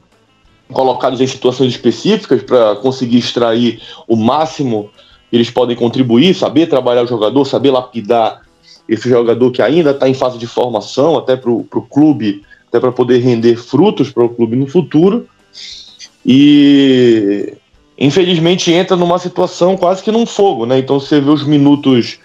colocados 0.73 1.21
em 1.21 1.27
situações 1.27 1.73
específicas 1.73 2.43
para 2.43 2.77
conseguir 2.77 3.19
extrair 3.19 3.81
o 4.07 4.17
máximo 4.17 4.91
que 5.31 5.37
eles 5.37 5.51
podem 5.51 5.77
contribuir, 5.77 6.35
saber 6.35 6.67
trabalhar 6.67 7.05
o 7.05 7.07
jogador, 7.07 7.45
saber 7.45 7.71
lapidar 7.71 8.43
esse 8.89 9.09
jogador 9.09 9.51
que 9.51 9.61
ainda 9.61 9.91
está 9.91 10.09
em 10.09 10.15
fase 10.15 10.39
de 10.39 10.47
formação, 10.47 11.19
até 11.19 11.37
para 11.37 11.51
o 11.51 11.65
clube, 11.91 12.43
até 12.69 12.81
para 12.81 12.91
poder 12.91 13.19
render 13.19 13.57
frutos 13.57 14.11
para 14.11 14.25
o 14.25 14.29
clube 14.31 14.57
no 14.57 14.67
futuro. 14.67 15.29
E 16.25 17.55
infelizmente 17.99 18.73
entra 18.73 18.97
numa 18.97 19.19
situação 19.19 19.77
quase 19.77 20.03
que 20.03 20.11
num 20.11 20.25
fogo, 20.25 20.65
né? 20.65 20.79
Então 20.79 20.99
você 20.99 21.21
vê 21.21 21.31
os 21.31 21.45
minutos 21.45 22.19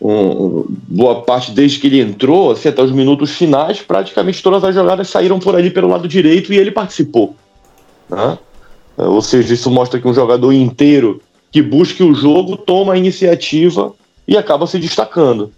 um, 0.00 0.64
boa 0.68 1.22
parte 1.22 1.50
desde 1.50 1.78
que 1.78 1.88
ele 1.88 2.00
entrou, 2.00 2.52
assim, 2.52 2.68
até 2.68 2.82
os 2.82 2.92
minutos 2.92 3.32
finais, 3.32 3.80
praticamente 3.80 4.42
todas 4.42 4.62
as 4.62 4.74
jogadas 4.74 5.08
saíram 5.08 5.38
por 5.38 5.56
ali 5.56 5.70
pelo 5.70 5.88
lado 5.88 6.06
direito 6.06 6.52
e 6.52 6.58
ele 6.58 6.70
participou. 6.70 7.34
Né? 8.08 8.38
Ou 8.96 9.20
seja, 9.20 9.54
isso 9.54 9.70
mostra 9.70 10.00
que 10.00 10.08
um 10.08 10.14
jogador 10.14 10.52
inteiro 10.52 11.20
que 11.50 11.62
busque 11.62 12.02
o 12.02 12.14
jogo 12.14 12.56
toma 12.56 12.92
a 12.92 12.98
iniciativa 12.98 13.92
e 14.26 14.36
acaba 14.36 14.66
se 14.66 14.78
destacando. 14.78 15.52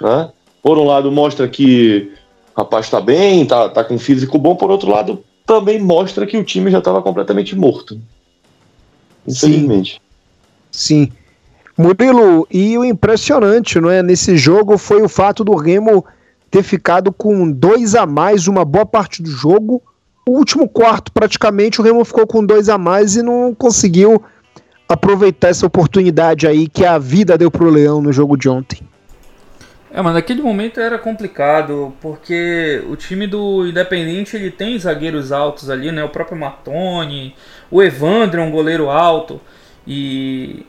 Né? 0.00 0.30
Por 0.62 0.78
um 0.78 0.84
lado, 0.84 1.12
mostra 1.12 1.46
que 1.46 2.12
o 2.54 2.60
rapaz 2.60 2.86
está 2.86 3.00
bem, 3.00 3.42
está 3.42 3.68
tá 3.68 3.84
com 3.84 3.98
físico 3.98 4.38
bom, 4.38 4.56
por 4.56 4.70
outro 4.70 4.90
lado, 4.90 5.22
também 5.46 5.78
mostra 5.78 6.26
que 6.26 6.36
o 6.36 6.44
time 6.44 6.70
já 6.70 6.78
estava 6.78 7.02
completamente 7.02 7.54
morto. 7.54 8.00
Infelizmente. 9.26 10.00
Sim. 10.70 11.06
Sim. 11.06 11.12
Murilo, 11.76 12.46
e 12.50 12.78
o 12.78 12.84
impressionante 12.84 13.80
não 13.80 13.90
é, 13.90 14.02
nesse 14.02 14.36
jogo 14.36 14.78
foi 14.78 15.02
o 15.02 15.08
fato 15.08 15.42
do 15.42 15.56
Remo 15.56 16.04
ter 16.48 16.62
ficado 16.62 17.12
com 17.12 17.50
dois 17.50 17.96
a 17.96 18.06
mais 18.06 18.46
uma 18.46 18.64
boa 18.64 18.86
parte 18.86 19.20
do 19.20 19.28
jogo. 19.28 19.82
O 20.26 20.38
último 20.38 20.68
quarto, 20.68 21.10
praticamente, 21.10 21.80
o 21.80 21.84
Remo 21.84 22.04
ficou 22.04 22.26
com 22.26 22.46
dois 22.46 22.68
a 22.68 22.78
mais 22.78 23.16
e 23.16 23.22
não 23.22 23.52
conseguiu 23.52 24.22
aproveitar 24.88 25.48
essa 25.48 25.66
oportunidade 25.66 26.46
aí 26.46 26.68
que 26.68 26.84
a 26.84 26.96
vida 26.96 27.36
deu 27.36 27.50
pro 27.50 27.68
Leão 27.68 28.00
no 28.00 28.12
jogo 28.12 28.36
de 28.36 28.48
ontem. 28.48 28.80
É, 29.90 30.00
mas 30.00 30.14
naquele 30.14 30.42
momento 30.42 30.80
era 30.80 30.98
complicado, 30.98 31.92
porque 32.00 32.82
o 32.88 32.96
time 32.96 33.26
do 33.26 33.66
Independente 33.66 34.36
ele 34.36 34.50
tem 34.50 34.78
zagueiros 34.78 35.32
altos 35.32 35.70
ali, 35.70 35.90
né? 35.90 36.04
O 36.04 36.08
próprio 36.08 36.38
Matone, 36.38 37.34
o 37.70 37.82
Evandro 37.82 38.40
é 38.40 38.44
um 38.44 38.50
goleiro 38.50 38.90
alto 38.90 39.40
e 39.86 40.64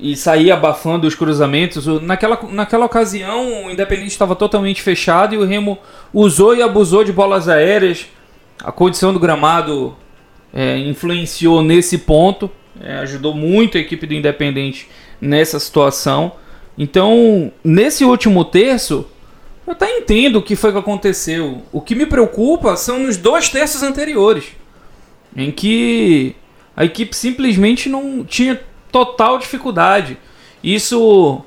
e 0.00 0.16
sair 0.16 0.50
abafando 0.50 1.06
os 1.06 1.14
cruzamentos. 1.14 1.86
Naquela, 2.02 2.38
naquela 2.50 2.86
ocasião, 2.86 3.66
o 3.66 3.70
Independente 3.70 4.10
estava 4.10 4.34
totalmente 4.34 4.82
fechado 4.82 5.34
e 5.34 5.38
o 5.38 5.44
Remo 5.44 5.78
usou 6.12 6.54
e 6.54 6.62
abusou 6.62 7.04
de 7.04 7.12
bolas 7.12 7.48
aéreas. 7.48 8.06
A 8.62 8.72
condição 8.72 9.12
do 9.12 9.18
gramado 9.18 9.96
é, 10.52 10.78
influenciou 10.78 11.62
nesse 11.62 11.98
ponto, 11.98 12.50
é, 12.80 12.94
ajudou 12.98 13.34
muito 13.34 13.76
a 13.76 13.80
equipe 13.80 14.06
do 14.06 14.14
Independente 14.14 14.88
nessa 15.20 15.58
situação. 15.58 16.32
Então, 16.78 17.52
nesse 17.62 18.04
último 18.04 18.44
terço, 18.44 19.06
eu 19.66 19.72
até 19.72 19.98
entendo 19.98 20.36
o 20.36 20.42
que 20.42 20.56
foi 20.56 20.72
que 20.72 20.78
aconteceu. 20.78 21.62
O 21.70 21.80
que 21.80 21.94
me 21.94 22.06
preocupa 22.06 22.76
são 22.76 23.00
nos 23.00 23.16
dois 23.16 23.48
terços 23.48 23.82
anteriores, 23.82 24.46
em 25.36 25.50
que 25.50 26.34
a 26.76 26.84
equipe 26.84 27.14
simplesmente 27.14 27.88
não 27.88 28.24
tinha 28.24 28.58
total 28.90 29.38
dificuldade. 29.38 30.18
Isso, 30.62 31.42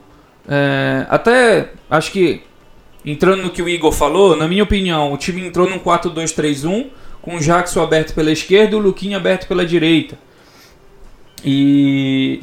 é, 0.47 1.06
até 1.10 1.71
acho 1.89 2.12
que 2.12 2.41
entrando 3.06 3.43
no 3.43 3.49
que 3.49 3.62
o 3.62 3.69
Igor 3.69 3.91
falou, 3.91 4.36
na 4.36 4.47
minha 4.47 4.63
opinião, 4.63 5.13
o 5.13 5.17
time 5.17 5.45
entrou 5.45 5.69
num 5.69 5.79
4-2-3-1 5.79 6.88
com 7.21 7.36
o 7.36 7.39
Jackson 7.39 7.82
aberto 7.82 8.13
pela 8.13 8.32
esquerda 8.32 8.75
e 8.75 8.79
o 8.79 8.82
Luquinha 8.82 9.17
aberto 9.17 9.47
pela 9.47 9.65
direita. 9.65 10.17
E 11.43 12.41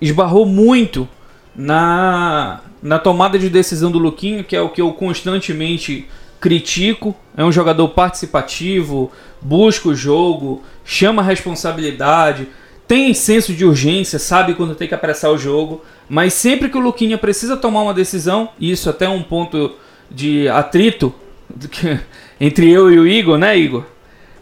esbarrou 0.00 0.46
muito 0.46 1.08
na, 1.54 2.60
na 2.82 2.98
tomada 2.98 3.38
de 3.38 3.48
decisão 3.48 3.90
do 3.90 3.98
Luquinho, 3.98 4.44
que 4.44 4.56
é 4.56 4.60
o 4.60 4.68
que 4.68 4.80
eu 4.80 4.92
constantemente 4.92 6.06
critico. 6.40 7.14
É 7.36 7.44
um 7.44 7.52
jogador 7.52 7.88
participativo, 7.88 9.10
busca 9.40 9.88
o 9.88 9.94
jogo, 9.94 10.62
chama 10.84 11.22
a 11.22 11.24
responsabilidade 11.24 12.48
tem 12.86 13.12
senso 13.14 13.52
de 13.52 13.64
urgência, 13.64 14.18
sabe 14.18 14.54
quando 14.54 14.74
tem 14.74 14.86
que 14.86 14.94
apressar 14.94 15.30
o 15.30 15.38
jogo, 15.38 15.84
mas 16.08 16.34
sempre 16.34 16.68
que 16.68 16.76
o 16.76 16.80
Luquinha 16.80 17.18
precisa 17.18 17.56
tomar 17.56 17.82
uma 17.82 17.94
decisão, 17.94 18.50
e 18.58 18.70
isso 18.70 18.88
até 18.88 19.08
um 19.08 19.22
ponto 19.22 19.72
de 20.10 20.48
atrito 20.48 21.12
entre 22.40 22.70
eu 22.70 22.90
e 22.90 22.98
o 22.98 23.06
Igor, 23.06 23.38
né, 23.38 23.58
Igor? 23.58 23.84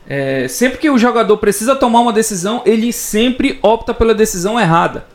É, 0.07 0.46
sempre 0.48 0.78
que 0.78 0.90
o 0.90 0.98
jogador 0.98 1.37
precisa 1.38 1.74
tomar 1.74 2.00
uma 2.00 2.12
decisão, 2.12 2.62
ele 2.66 2.92
sempre 2.92 3.59
opta 3.62 3.94
pela 3.94 4.14
decisão 4.14 4.61
errada. 4.61 5.07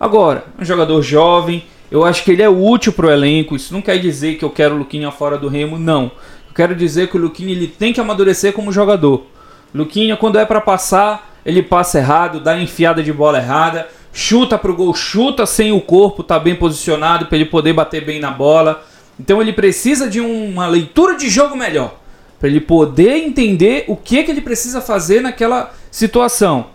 Agora, 0.00 0.44
um 0.58 0.64
jogador 0.64 1.02
jovem, 1.02 1.64
eu 1.90 2.04
acho 2.04 2.22
que 2.22 2.30
ele 2.30 2.42
é 2.42 2.48
útil 2.48 2.92
para 2.92 3.06
o 3.06 3.10
elenco. 3.10 3.56
Isso 3.56 3.74
não 3.74 3.82
quer 3.82 3.98
dizer 3.98 4.36
que 4.36 4.44
eu 4.44 4.50
quero 4.50 4.74
o 4.74 4.78
Luquinha 4.78 5.10
fora 5.10 5.36
do 5.36 5.48
Remo, 5.48 5.78
não. 5.78 6.04
Eu 6.48 6.54
quero 6.54 6.74
dizer 6.74 7.08
que 7.08 7.16
o 7.16 7.20
Luquinha 7.20 7.52
ele 7.52 7.66
tem 7.66 7.92
que 7.92 8.00
amadurecer 8.00 8.52
como 8.52 8.72
jogador. 8.72 9.26
Luquinha, 9.74 10.16
quando 10.16 10.38
é 10.38 10.44
para 10.44 10.60
passar, 10.60 11.37
ele 11.48 11.62
passa 11.62 11.98
errado, 11.98 12.40
dá 12.40 12.60
enfiada 12.60 13.02
de 13.02 13.10
bola 13.10 13.38
errada, 13.38 13.88
chuta 14.12 14.58
pro 14.58 14.76
gol, 14.76 14.94
chuta 14.94 15.46
sem 15.46 15.72
o 15.72 15.80
corpo, 15.80 16.22
tá 16.22 16.38
bem 16.38 16.54
posicionado 16.54 17.24
para 17.24 17.36
ele 17.36 17.46
poder 17.46 17.72
bater 17.72 18.04
bem 18.04 18.20
na 18.20 18.30
bola. 18.30 18.84
Então 19.18 19.40
ele 19.40 19.54
precisa 19.54 20.10
de 20.10 20.20
uma 20.20 20.66
leitura 20.66 21.16
de 21.16 21.30
jogo 21.30 21.56
melhor, 21.56 21.94
para 22.38 22.50
ele 22.50 22.60
poder 22.60 23.16
entender 23.16 23.86
o 23.88 23.96
que 23.96 24.22
que 24.24 24.30
ele 24.30 24.42
precisa 24.42 24.82
fazer 24.82 25.22
naquela 25.22 25.72
situação. 25.90 26.66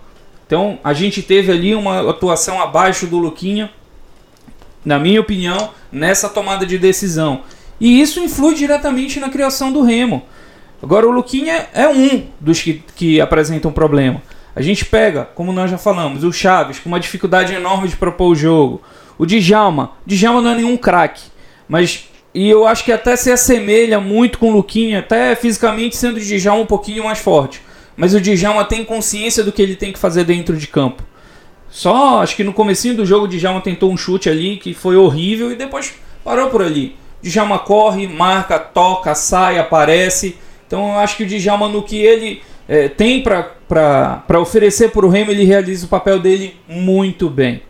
Então 0.48 0.80
a 0.84 0.92
gente 0.92 1.22
teve 1.22 1.52
ali 1.52 1.76
uma 1.76 2.10
atuação 2.10 2.60
abaixo 2.60 3.06
do 3.06 3.20
Luquinha, 3.20 3.70
na 4.84 4.98
minha 4.98 5.22
opinião, 5.22 5.70
nessa 5.92 6.28
tomada 6.28 6.66
de 6.66 6.80
decisão. 6.80 7.42
E 7.80 8.02
isso 8.02 8.20
influi 8.20 8.56
diretamente 8.56 9.20
na 9.20 9.30
criação 9.30 9.72
do 9.72 9.84
Remo. 9.84 10.24
Agora 10.82 11.08
o 11.08 11.12
Luquinha 11.12 11.68
é 11.76 11.88
um 11.88 12.26
dos 12.40 12.60
que, 12.60 12.84
que 12.96 13.22
apresentam 13.22 13.72
problema. 13.72 14.20
A 14.56 14.62
gente 14.62 14.86
pega, 14.86 15.30
como 15.34 15.52
nós 15.52 15.72
já 15.72 15.78
falamos, 15.78 16.24
o 16.24 16.32
Chaves 16.32 16.80
com 16.80 16.90
uma 16.90 17.00
dificuldade 17.00 17.54
enorme 17.54 17.88
de 17.88 17.96
propor 17.96 18.32
o 18.32 18.36
jogo. 18.36 18.82
O 19.18 19.26
Djalma. 19.26 19.92
O 20.06 20.10
Djalma 20.10 20.42
não 20.42 20.52
é 20.52 20.56
nenhum 20.56 20.78
craque, 20.78 21.24
mas 21.68 22.08
e 22.34 22.50
eu 22.50 22.66
acho 22.66 22.84
que 22.84 22.92
até 22.92 23.16
se 23.16 23.32
assemelha 23.32 24.00
muito 24.00 24.40
com 24.40 24.50
o 24.50 24.54
Luquinha, 24.54 25.00
até 25.00 25.36
fisicamente 25.36 25.96
sendo 25.96 26.18
o 26.18 26.20
Djalma 26.20 26.64
um 26.64 26.66
pouquinho 26.66 27.04
mais 27.04 27.20
forte. 27.20 27.62
Mas 27.96 28.16
o 28.16 28.22
Djalma 28.22 28.66
tem 28.66 28.84
consciência 28.84 29.44
do 29.44 29.52
que 29.52 29.62
ele 29.62 29.76
tem 29.76 29.94
que 29.94 30.00
fazer 30.00 30.24
dentro 30.24 30.58
de 30.58 30.66
campo. 30.68 31.04
Só, 31.70 32.22
acho 32.22 32.36
que 32.36 32.44
no 32.44 32.54
comecinho 32.54 32.96
do 32.96 33.06
jogo 33.06 33.26
o 33.26 33.28
Djalma 33.28 33.62
tentou 33.62 33.92
um 33.92 33.98
chute 33.98 34.30
ali 34.30 34.58
que 34.58 34.74
foi 34.74 34.96
horrível 34.96 35.52
e 35.52 35.56
depois 35.56 35.94
parou 36.24 36.50
por 36.50 36.64
ali. 36.64 36.96
Djalma 37.22 37.60
corre, 37.60 38.08
marca, 38.08 38.58
toca, 38.60 39.14
sai, 39.14 39.60
aparece. 39.60 40.36
Então 40.66 40.94
eu 40.94 41.00
acho 41.00 41.18
que 41.18 41.24
o 41.24 41.28
Djalma 41.28 41.70
no 41.70 41.84
que 41.84 41.98
ele 41.98 42.42
é, 42.68 42.90
tem 42.90 43.22
para 43.22 43.44
oferecer 44.40 44.90
para 44.92 45.06
o 45.06 45.10
Remo, 45.10 45.32
ele 45.32 45.44
realiza 45.44 45.86
o 45.86 45.90
papel 45.90 46.20
dele 46.20 46.56
muito 46.68 47.30
bem. 47.30 47.62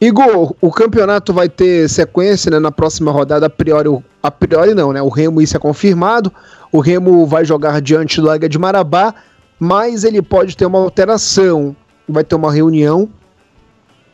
Igor, 0.00 0.54
o 0.60 0.70
campeonato 0.70 1.32
vai 1.32 1.48
ter 1.48 1.88
sequência 1.88 2.50
né, 2.52 2.60
na 2.60 2.70
próxima 2.70 3.10
rodada, 3.10 3.46
a 3.46 3.50
priori, 3.50 3.88
a 4.22 4.30
priori 4.30 4.72
não, 4.72 4.92
né? 4.92 5.02
O 5.02 5.08
Remo 5.08 5.42
isso 5.42 5.56
é 5.56 5.60
confirmado. 5.60 6.32
O 6.70 6.78
Remo 6.78 7.26
vai 7.26 7.44
jogar 7.44 7.80
diante 7.80 8.20
do 8.20 8.30
Águia 8.30 8.48
de 8.48 8.58
Marabá, 8.58 9.12
mas 9.58 10.04
ele 10.04 10.22
pode 10.22 10.56
ter 10.56 10.66
uma 10.66 10.78
alteração. 10.78 11.74
Vai 12.08 12.22
ter 12.22 12.36
uma 12.36 12.52
reunião 12.52 13.08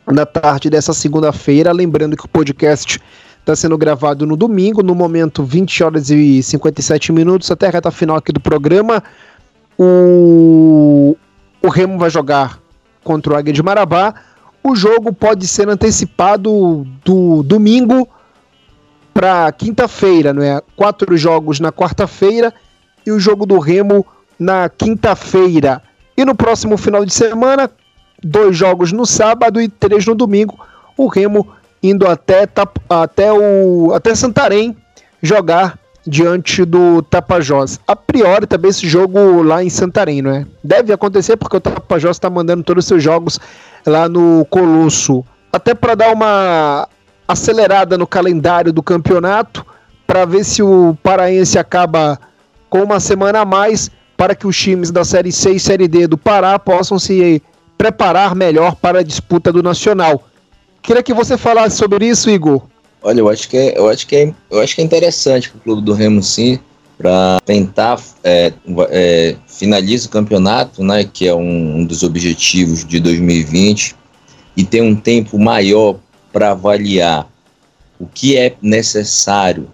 na 0.07 0.25
tarde 0.25 0.69
dessa 0.69 0.91
segunda-feira, 0.93 1.71
lembrando 1.71 2.17
que 2.17 2.25
o 2.25 2.29
podcast 2.29 2.99
está 3.39 3.55
sendo 3.55 3.77
gravado 3.77 4.25
no 4.25 4.35
domingo, 4.35 4.81
no 4.81 4.95
momento 4.95 5.43
20 5.43 5.83
horas 5.83 6.09
e 6.09 6.41
57 6.41 7.11
minutos, 7.11 7.51
até 7.51 7.67
a 7.67 7.69
reta 7.69 7.91
final 7.91 8.17
aqui 8.17 8.31
do 8.31 8.39
programa. 8.39 9.03
O, 9.77 11.15
o 11.61 11.69
Remo 11.69 11.97
vai 11.97 12.09
jogar 12.09 12.59
contra 13.03 13.33
o 13.33 13.35
Águia 13.35 13.53
de 13.53 13.61
Marabá 13.61 14.13
o 14.67 14.75
jogo 14.75 15.13
pode 15.13 15.47
ser 15.47 15.69
antecipado 15.69 16.87
do 17.05 17.43
domingo 17.43 18.09
para 19.13 19.51
quinta-feira, 19.51 20.33
não 20.33 20.41
é? 20.41 20.59
Quatro 20.75 21.15
jogos 21.15 21.59
na 21.59 21.71
quarta-feira 21.71 22.51
e 23.05 23.11
o 23.11 23.19
jogo 23.19 23.45
do 23.45 23.59
Remo 23.59 24.03
na 24.39 24.67
quinta-feira. 24.67 25.83
E 26.17 26.25
no 26.25 26.33
próximo 26.33 26.77
final 26.77 27.05
de 27.05 27.13
semana, 27.13 27.69
dois 28.23 28.57
jogos 28.57 28.91
no 28.91 29.05
sábado 29.05 29.61
e 29.61 29.69
três 29.69 30.03
no 30.07 30.15
domingo. 30.15 30.57
O 30.97 31.05
Remo 31.05 31.47
indo 31.83 32.07
até, 32.07 32.49
até, 32.89 33.31
o, 33.31 33.93
até 33.93 34.15
Santarém 34.15 34.75
jogar 35.21 35.77
diante 36.05 36.63
do 36.63 37.01
Tapajós. 37.01 37.79
A 37.87 37.95
priori 37.95 38.45
também 38.45 38.69
esse 38.69 38.87
jogo 38.87 39.41
lá 39.41 39.63
em 39.63 39.69
Santarém, 39.69 40.21
não 40.21 40.31
é? 40.31 40.45
Deve 40.63 40.93
acontecer 40.93 41.35
porque 41.37 41.57
o 41.57 41.61
Tapajós 41.61 42.17
está 42.17 42.29
mandando 42.29 42.63
todos 42.63 42.83
os 42.83 42.87
seus 42.87 43.03
jogos 43.03 43.39
lá 43.85 44.07
no 44.07 44.45
Colosso, 44.49 45.23
até 45.51 45.73
para 45.73 45.95
dar 45.95 46.13
uma 46.13 46.87
acelerada 47.27 47.97
no 47.97 48.05
calendário 48.05 48.71
do 48.71 48.83
campeonato, 48.83 49.65
para 50.05 50.25
ver 50.25 50.43
se 50.43 50.61
o 50.61 50.95
Paraense 51.01 51.57
acaba 51.57 52.19
com 52.69 52.83
uma 52.83 52.99
semana 52.99 53.39
a 53.39 53.45
mais 53.45 53.89
para 54.15 54.35
que 54.35 54.47
os 54.47 54.57
times 54.57 54.91
da 54.91 55.03
Série 55.03 55.31
C 55.31 55.51
e 55.51 55.59
Série 55.59 55.87
D 55.87 56.07
do 56.07 56.17
Pará 56.17 56.57
possam 56.57 56.97
se 56.99 57.41
preparar 57.77 58.35
melhor 58.35 58.75
para 58.75 58.99
a 58.99 59.03
disputa 59.03 59.51
do 59.51 59.61
Nacional. 59.61 60.23
Queria 60.81 61.03
que 61.03 61.13
você 61.13 61.37
falasse 61.37 61.77
sobre 61.77 62.07
isso, 62.07 62.29
Igor. 62.29 62.61
Olha, 63.07 63.19
eu 63.19 63.29
acho 63.29 63.47
que 63.47 63.55
é, 63.55 63.77
eu 63.77 63.87
acho 63.87 64.07
que 64.07 64.15
é, 64.15 64.33
eu 64.49 64.59
acho 64.59 64.73
que 64.73 64.81
é 64.81 64.83
interessante 64.83 65.51
para 65.51 65.59
o 65.59 65.61
clube 65.61 65.83
do 65.83 65.93
Remo 65.93 66.23
sim, 66.23 66.57
para 66.97 67.39
tentar 67.45 68.01
é, 68.23 68.51
é, 68.89 69.35
finalizar 69.45 70.07
o 70.07 70.11
campeonato, 70.11 70.83
né, 70.83 71.03
que 71.03 71.27
é 71.27 71.35
um, 71.35 71.81
um 71.81 71.85
dos 71.85 72.01
objetivos 72.01 72.83
de 72.83 72.99
2020, 72.99 73.95
e 74.57 74.63
ter 74.63 74.81
um 74.81 74.95
tempo 74.95 75.37
maior 75.37 75.99
para 76.33 76.49
avaliar 76.49 77.29
o 77.99 78.07
que 78.07 78.35
é 78.35 78.55
necessário 78.59 79.71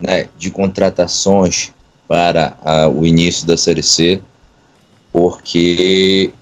né, 0.00 0.26
de 0.38 0.50
contratações 0.50 1.74
para 2.08 2.56
a, 2.64 2.88
o 2.88 3.06
início 3.06 3.46
da 3.46 3.58
Série 3.58 3.82
C, 3.82 4.18
porque 5.12 6.32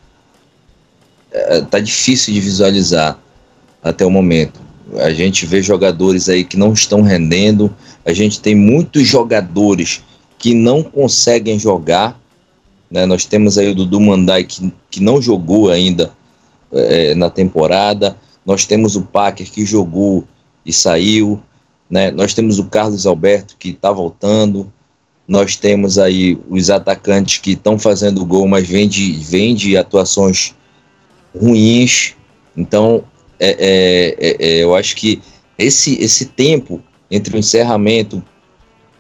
é, 1.33 1.81
difícil 1.81 2.35
de 2.35 2.41
visualizar 2.41 3.19
até 3.83 4.07
o 4.07 4.11
momento. 4.13 4.68
A 4.97 5.11
gente 5.11 5.45
vê 5.45 5.63
jogadores 5.63 6.29
aí 6.29 6.45
que 6.45 6.57
não 6.57 6.73
estão 6.73 7.03
rendendo, 7.03 7.75
a 8.05 8.13
gente 8.13 8.41
tem 8.41 8.55
muitos 8.55 9.07
jogadores 9.07 10.03
que 10.39 10.55
não 10.55 10.83
conseguem 10.83 11.59
jogar. 11.59 12.19
Né? 12.91 13.05
Nós 13.05 13.25
temos 13.27 13.59
aí 13.59 13.69
o 13.69 13.75
Dudu 13.75 14.01
Mandai 14.01 14.45
que, 14.45 14.73
que 14.91 15.01
não 15.01 15.21
jogou 15.21 15.71
ainda 15.71 16.13
é, 16.73 17.15
na 17.15 17.29
temporada. 17.29 18.17
Nós 18.47 18.65
temos 18.65 18.97
o 18.97 19.03
Packer 19.03 19.51
que 19.51 19.67
jogou 19.67 20.25
e 20.65 20.73
saiu. 20.73 21.41
Né? 21.91 22.11
Nós 22.11 22.33
temos 22.33 22.59
o 22.59 22.65
Carlos 22.65 23.07
Alberto 23.07 23.57
que 23.59 23.71
está 23.71 23.93
voltando. 23.93 24.73
Nós 25.27 25.57
temos 25.57 25.99
aí 25.99 26.39
os 26.49 26.71
atacantes 26.71 27.39
que 27.39 27.51
estão 27.51 27.79
fazendo 27.79 28.25
gol, 28.25 28.49
mas 28.49 28.67
vem 28.67 28.89
de, 28.89 29.13
vem 29.13 29.55
de 29.55 29.77
atuações 29.77 30.55
ruins. 31.39 32.15
Então, 32.57 33.05
é, 33.39 33.57
é, 33.59 34.17
é, 34.19 34.37
é 34.41 34.65
eu 34.65 34.75
acho 34.75 34.97
que 34.97 35.21
esse, 35.59 36.01
esse 36.03 36.27
tempo 36.27 36.83
entre 37.11 37.35
o 37.35 37.39
encerramento, 37.39 38.23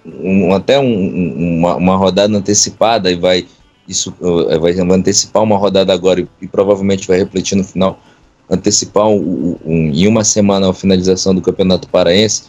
um, 0.04 0.54
até 0.54 0.78
um, 0.78 1.58
uma, 1.58 1.76
uma, 1.76 1.96
rodada 1.96 2.36
antecipada, 2.36 3.10
e 3.10 3.16
vai 3.16 3.46
isso 3.86 4.14
uh, 4.20 4.60
vai 4.60 4.72
antecipar 4.78 5.42
uma 5.42 5.56
rodada 5.56 5.92
agora 5.92 6.20
e, 6.20 6.28
e, 6.42 6.46
provavelmente 6.46 7.08
vai 7.08 7.18
refletir 7.18 7.56
no 7.56 7.64
final, 7.64 7.98
antecipar 8.50 9.08
um, 9.08 9.56
em 9.64 10.06
uma 10.06 10.24
semana 10.24 10.68
a 10.68 10.74
finalização 10.74 11.34
do 11.34 11.40
Campeonato 11.40 11.88
Paraense, 11.88 12.44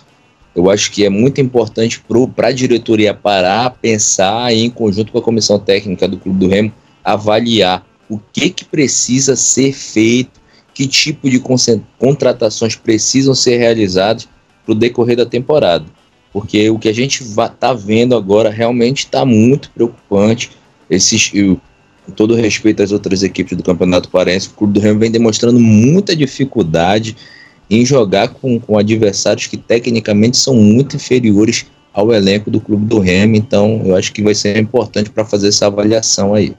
eu 0.55 0.69
acho 0.69 0.91
que 0.91 1.05
é 1.05 1.09
muito 1.09 1.39
importante 1.39 2.03
para 2.35 2.47
a 2.47 2.51
diretoria 2.51 3.13
parar, 3.13 3.69
pensar 3.81 4.53
e, 4.53 4.65
em 4.65 4.69
conjunto 4.69 5.11
com 5.11 5.19
a 5.19 5.21
comissão 5.21 5.59
técnica 5.59 6.07
do 6.07 6.17
Clube 6.17 6.39
do 6.39 6.47
Remo, 6.47 6.71
avaliar 7.03 7.85
o 8.09 8.19
que, 8.33 8.49
que 8.49 8.65
precisa 8.65 9.35
ser 9.35 9.71
feito, 9.73 10.38
que 10.79 10.87
tipo 10.87 11.29
de 11.29 11.43
contratações 11.97 12.73
precisam 12.73 13.35
ser 13.35 13.57
realizadas 13.57 14.29
para 14.63 14.71
o 14.71 14.75
decorrer 14.75 15.17
da 15.17 15.25
temporada. 15.25 15.83
Porque 16.31 16.69
o 16.69 16.79
que 16.79 16.87
a 16.87 16.93
gente 16.93 17.21
está 17.21 17.73
vendo 17.73 18.15
agora 18.15 18.49
realmente 18.49 18.99
está 18.99 19.25
muito 19.25 19.69
preocupante. 19.71 20.51
Esses, 20.89 21.31
eu, 21.33 21.59
com 22.05 22.13
todo 22.13 22.33
respeito 22.33 22.81
às 22.81 22.93
outras 22.93 23.23
equipes 23.23 23.57
do 23.57 23.63
Campeonato 23.63 24.07
Paraense, 24.07 24.47
o 24.47 24.51
Clube 24.51 24.71
do 24.71 24.79
Remo 24.79 25.01
vem 25.01 25.11
demonstrando 25.11 25.59
muita 25.59 26.15
dificuldade 26.15 27.17
em 27.69 27.85
jogar 27.85 28.29
com, 28.29 28.57
com 28.57 28.77
adversários 28.77 29.47
que 29.47 29.57
tecnicamente 29.57 30.37
são 30.37 30.55
muito 30.55 30.95
inferiores 30.95 31.65
ao 31.91 32.13
elenco 32.13 32.49
do 32.49 32.61
Clube 32.61 32.85
do 32.85 32.99
Remo. 32.99 33.35
Então, 33.35 33.81
eu 33.83 33.97
acho 33.97 34.13
que 34.13 34.23
vai 34.23 34.33
ser 34.33 34.55
importante 34.55 35.09
para 35.09 35.25
fazer 35.25 35.49
essa 35.49 35.67
avaliação 35.67 36.33
aí. 36.33 36.55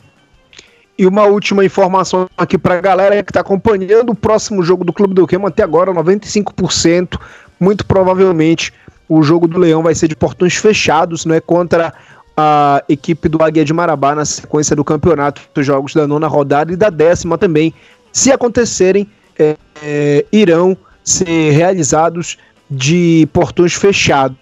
E 1.01 1.07
uma 1.07 1.25
última 1.25 1.65
informação 1.65 2.29
aqui 2.37 2.59
para 2.59 2.75
a 2.75 2.81
galera 2.83 3.23
que 3.23 3.31
está 3.31 3.41
acompanhando 3.41 4.11
o 4.11 4.15
próximo 4.15 4.63
jogo 4.63 4.85
do 4.85 4.93
Clube 4.93 5.15
do 5.15 5.25
Remo 5.25 5.47
até 5.47 5.63
agora, 5.63 5.91
95% 5.95 7.19
muito 7.59 7.87
provavelmente 7.87 8.71
o 9.09 9.23
jogo 9.23 9.49
do 9.49 9.59
Leão 9.59 9.83
vai 9.83 9.95
ser 9.95 10.09
de 10.09 10.15
portões 10.15 10.57
fechados, 10.57 11.25
não 11.25 11.35
é 11.35 11.41
contra 11.41 11.95
a 12.37 12.85
equipe 12.87 13.31
do 13.31 13.43
Águia 13.43 13.65
de 13.65 13.73
Marabá 13.73 14.15
na 14.15 14.27
sequência 14.27 14.77
do 14.77 14.85
campeonato 14.85 15.41
dos 15.55 15.65
jogos 15.65 15.95
da 15.95 16.07
nona 16.07 16.27
rodada 16.27 16.71
e 16.71 16.77
da 16.77 16.91
décima 16.91 17.39
também. 17.39 17.73
Se 18.13 18.31
acontecerem, 18.31 19.09
é, 19.39 19.57
é, 19.83 20.27
irão 20.31 20.77
ser 21.03 21.53
realizados 21.53 22.37
de 22.71 23.27
portões 23.33 23.73
fechados. 23.73 24.37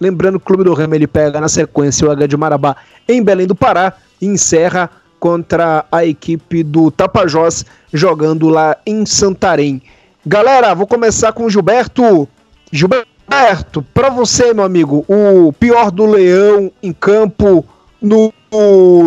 Lembrando 0.00 0.40
que 0.40 0.42
o 0.42 0.46
Clube 0.48 0.64
do 0.64 0.74
Remo 0.74 0.96
ele 0.96 1.06
pega 1.06 1.40
na 1.40 1.48
sequência 1.48 2.08
o 2.08 2.10
Águia 2.10 2.26
de 2.26 2.36
Marabá 2.36 2.74
em 3.08 3.22
Belém 3.22 3.46
do 3.46 3.54
Pará 3.54 3.92
e 4.20 4.26
encerra 4.26 4.90
contra 5.22 5.84
a 5.92 6.04
equipe 6.04 6.64
do 6.64 6.90
Tapajós 6.90 7.64
jogando 7.94 8.48
lá 8.48 8.76
em 8.84 9.06
Santarém. 9.06 9.80
Galera, 10.26 10.74
vou 10.74 10.84
começar 10.84 11.32
com 11.32 11.44
o 11.44 11.50
Gilberto. 11.50 12.28
Gilberto, 12.72 13.82
para 13.94 14.10
você, 14.10 14.52
meu 14.52 14.64
amigo, 14.64 15.04
o 15.06 15.52
pior 15.52 15.92
do 15.92 16.06
Leão 16.06 16.72
em 16.82 16.92
campo 16.92 17.64
no 18.00 18.32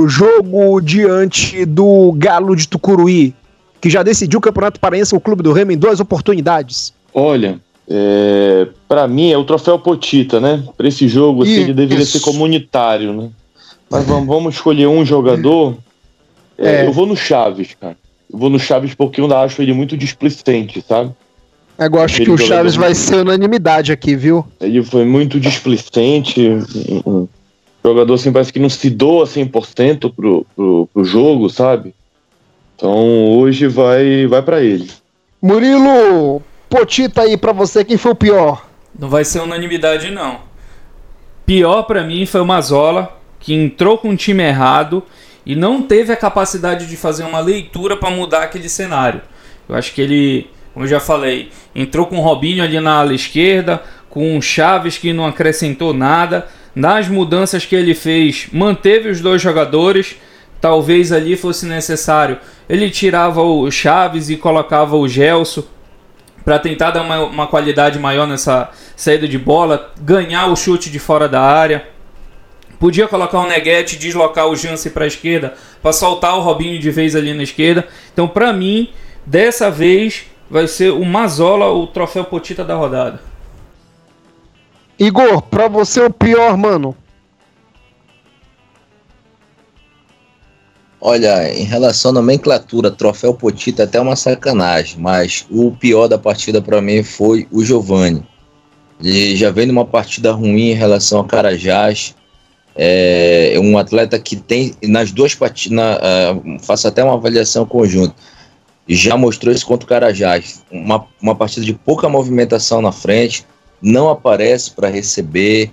jogo 0.07 0.79
diante 0.79 1.65
do 1.65 2.13
Galo 2.13 2.55
de 2.55 2.65
Tucuruí, 2.65 3.35
que 3.81 3.89
já 3.89 4.01
decidiu 4.01 4.39
o 4.39 4.41
Campeonato 4.41 4.79
Paraense, 4.79 5.13
o 5.13 5.19
Clube 5.19 5.43
do 5.43 5.51
Remo, 5.51 5.73
em 5.73 5.77
duas 5.77 5.99
oportunidades? 5.99 6.93
Olha, 7.13 7.59
é, 7.89 8.69
para 8.87 9.05
mim 9.05 9.31
é 9.33 9.37
o 9.37 9.43
troféu 9.43 9.77
Potita, 9.79 10.39
né? 10.39 10.63
Para 10.77 10.87
esse 10.87 11.09
jogo, 11.09 11.43
assim, 11.43 11.55
ele 11.55 11.73
deveria 11.73 12.05
ser 12.05 12.21
comunitário, 12.21 13.11
né? 13.11 13.29
Mas 13.91 14.05
vamos, 14.05 14.27
vamos 14.27 14.55
escolher 14.55 14.87
um 14.87 15.05
jogador. 15.05 15.75
É, 16.57 16.83
é. 16.83 16.87
Eu 16.87 16.93
vou 16.93 17.05
no 17.05 17.15
Chaves, 17.15 17.75
cara. 17.79 17.97
Eu 18.31 18.39
vou 18.39 18.49
no 18.49 18.59
Chaves 18.59 18.93
porque 18.93 19.21
eu 19.21 19.37
acho 19.37 19.61
ele 19.61 19.73
muito 19.73 19.95
displicente, 19.97 20.83
sabe? 20.87 21.11
Eu 21.77 22.01
acho 22.01 22.21
que 22.21 22.31
o 22.31 22.37
Chaves 22.37 22.75
vai 22.75 22.95
ser 22.95 23.17
unanimidade 23.17 23.91
aqui, 23.91 24.15
viu? 24.15 24.45
Ele 24.61 24.81
foi 24.83 25.03
muito 25.03 25.39
displicente. 25.39 26.41
Um 27.05 27.27
jogador 27.83 28.13
assim 28.13 28.31
parece 28.31 28.53
que 28.53 28.59
não 28.59 28.69
se 28.69 28.89
doa 28.89 29.25
100% 29.25 30.13
pro, 30.13 30.45
pro, 30.55 30.89
pro 30.93 31.03
jogo, 31.03 31.49
sabe? 31.49 31.93
Então 32.75 33.37
hoje 33.37 33.67
vai 33.67 34.25
vai 34.27 34.41
para 34.41 34.61
ele. 34.61 34.89
Murilo, 35.41 36.41
Potita 36.69 37.21
aí 37.21 37.37
para 37.37 37.53
você, 37.53 37.85
quem 37.85 37.97
foi 37.97 38.11
o 38.11 38.15
pior? 38.15 38.67
Não 38.97 39.07
vai 39.07 39.23
ser 39.23 39.41
unanimidade 39.41 40.11
não. 40.11 40.39
Pior 41.45 41.83
para 41.83 42.03
mim 42.03 42.25
foi 42.25 42.41
o 42.41 42.45
Mazola, 42.45 43.17
que 43.39 43.53
entrou 43.53 43.97
com 43.97 44.09
o 44.09 44.17
time 44.17 44.43
errado 44.43 45.03
e 45.45 45.55
não 45.55 45.81
teve 45.81 46.11
a 46.11 46.17
capacidade 46.17 46.87
de 46.87 46.97
fazer 46.97 47.23
uma 47.23 47.39
leitura 47.39 47.95
para 47.97 48.09
mudar 48.09 48.43
aquele 48.43 48.69
cenário. 48.69 49.21
Eu 49.67 49.75
acho 49.75 49.93
que 49.93 50.01
ele 50.01 50.49
como 50.75 50.83
eu 50.83 50.89
já 50.89 50.99
falei, 50.99 51.51
entrou 51.73 52.05
com 52.05 52.17
o 52.17 52.21
Robinho 52.21 52.61
ali 52.61 52.77
na 52.81 52.99
ala 52.99 53.13
esquerda, 53.13 53.81
com 54.09 54.37
o 54.37 54.41
Chaves 54.41 54.97
que 54.97 55.13
não 55.13 55.25
acrescentou 55.25 55.93
nada. 55.93 56.49
Nas 56.75 57.07
mudanças 57.07 57.65
que 57.65 57.73
ele 57.73 57.95
fez, 57.95 58.47
manteve 58.51 59.07
os 59.07 59.21
dois 59.21 59.41
jogadores. 59.41 60.17
Talvez 60.59 61.13
ali 61.13 61.37
fosse 61.37 61.65
necessário. 61.65 62.37
Ele 62.67 62.89
tirava 62.89 63.41
o 63.41 63.71
Chaves 63.71 64.29
e 64.29 64.35
colocava 64.35 64.97
o 64.97 65.07
Gelson 65.07 65.63
para 66.43 66.59
tentar 66.59 66.91
dar 66.91 67.03
uma, 67.03 67.23
uma 67.23 67.47
qualidade 67.47 67.97
maior 67.97 68.27
nessa 68.27 68.69
saída 68.97 69.29
de 69.29 69.37
bola, 69.37 69.93
ganhar 70.01 70.47
o 70.47 70.57
chute 70.57 70.89
de 70.89 70.99
fora 70.99 71.29
da 71.29 71.41
área. 71.41 71.87
Podia 72.79 73.07
colocar 73.07 73.39
o 73.39 73.47
Neguete, 73.47 73.97
deslocar 73.97 74.47
o 74.47 74.55
Jansen 74.55 74.91
para 74.91 75.05
a 75.05 75.07
esquerda, 75.07 75.53
para 75.81 75.93
soltar 75.93 76.37
o 76.37 76.41
Robinho 76.41 76.79
de 76.79 76.91
vez 76.91 77.15
ali 77.15 77.33
na 77.33 77.43
esquerda. 77.43 77.87
Então, 78.11 78.27
para 78.27 78.51
mim, 78.51 78.89
dessa 79.25 79.71
vez 79.71 80.25
vai 80.49 80.67
ser 80.67 80.91
o 80.91 81.05
Mazola 81.05 81.71
o 81.71 81.87
troféu 81.87 82.25
Potita 82.25 82.63
da 82.63 82.75
rodada. 82.75 83.19
Igor, 84.97 85.41
para 85.41 85.67
você 85.67 86.01
o 86.01 86.11
pior, 86.11 86.55
mano. 86.57 86.95
Olha, 91.07 91.53
em 91.53 91.63
relação 91.63 92.11
à 92.11 92.13
nomenclatura, 92.15 92.89
troféu 92.89 93.33
Potita 93.33 93.83
é 93.83 93.85
até 93.85 93.99
uma 93.99 94.15
sacanagem, 94.15 94.99
mas 94.99 95.45
o 95.51 95.71
pior 95.71 96.07
da 96.07 96.17
partida 96.17 96.61
para 96.61 96.81
mim 96.81 97.03
foi 97.03 97.47
o 97.51 97.63
Giovani. 97.63 98.25
Ele 98.99 99.35
já 99.35 99.51
vem 99.51 99.67
numa 99.67 99.85
partida 99.85 100.31
ruim 100.31 100.71
em 100.71 100.73
relação 100.73 101.19
ao 101.19 101.25
Carajás. 101.25 102.15
É 102.75 103.57
um 103.61 103.77
atleta 103.77 104.19
que 104.19 104.35
tem 104.35 104.73
nas 104.83 105.11
duas 105.11 105.33
partidas, 105.33 105.79
uh, 105.79 106.59
faço 106.59 106.87
até 106.87 107.03
uma 107.03 107.13
avaliação 107.13 107.65
conjunta. 107.65 108.13
Já 108.87 109.17
mostrou 109.17 109.53
isso 109.53 109.65
contra 109.65 109.85
o 109.85 109.89
Carajás. 109.89 110.61
Uma, 110.69 111.07
uma 111.21 111.33
partida 111.33 111.65
de 111.65 111.73
pouca 111.73 112.09
movimentação 112.09 112.81
na 112.81 112.91
frente, 112.91 113.45
não 113.81 114.09
aparece 114.09 114.71
para 114.71 114.89
receber, 114.89 115.71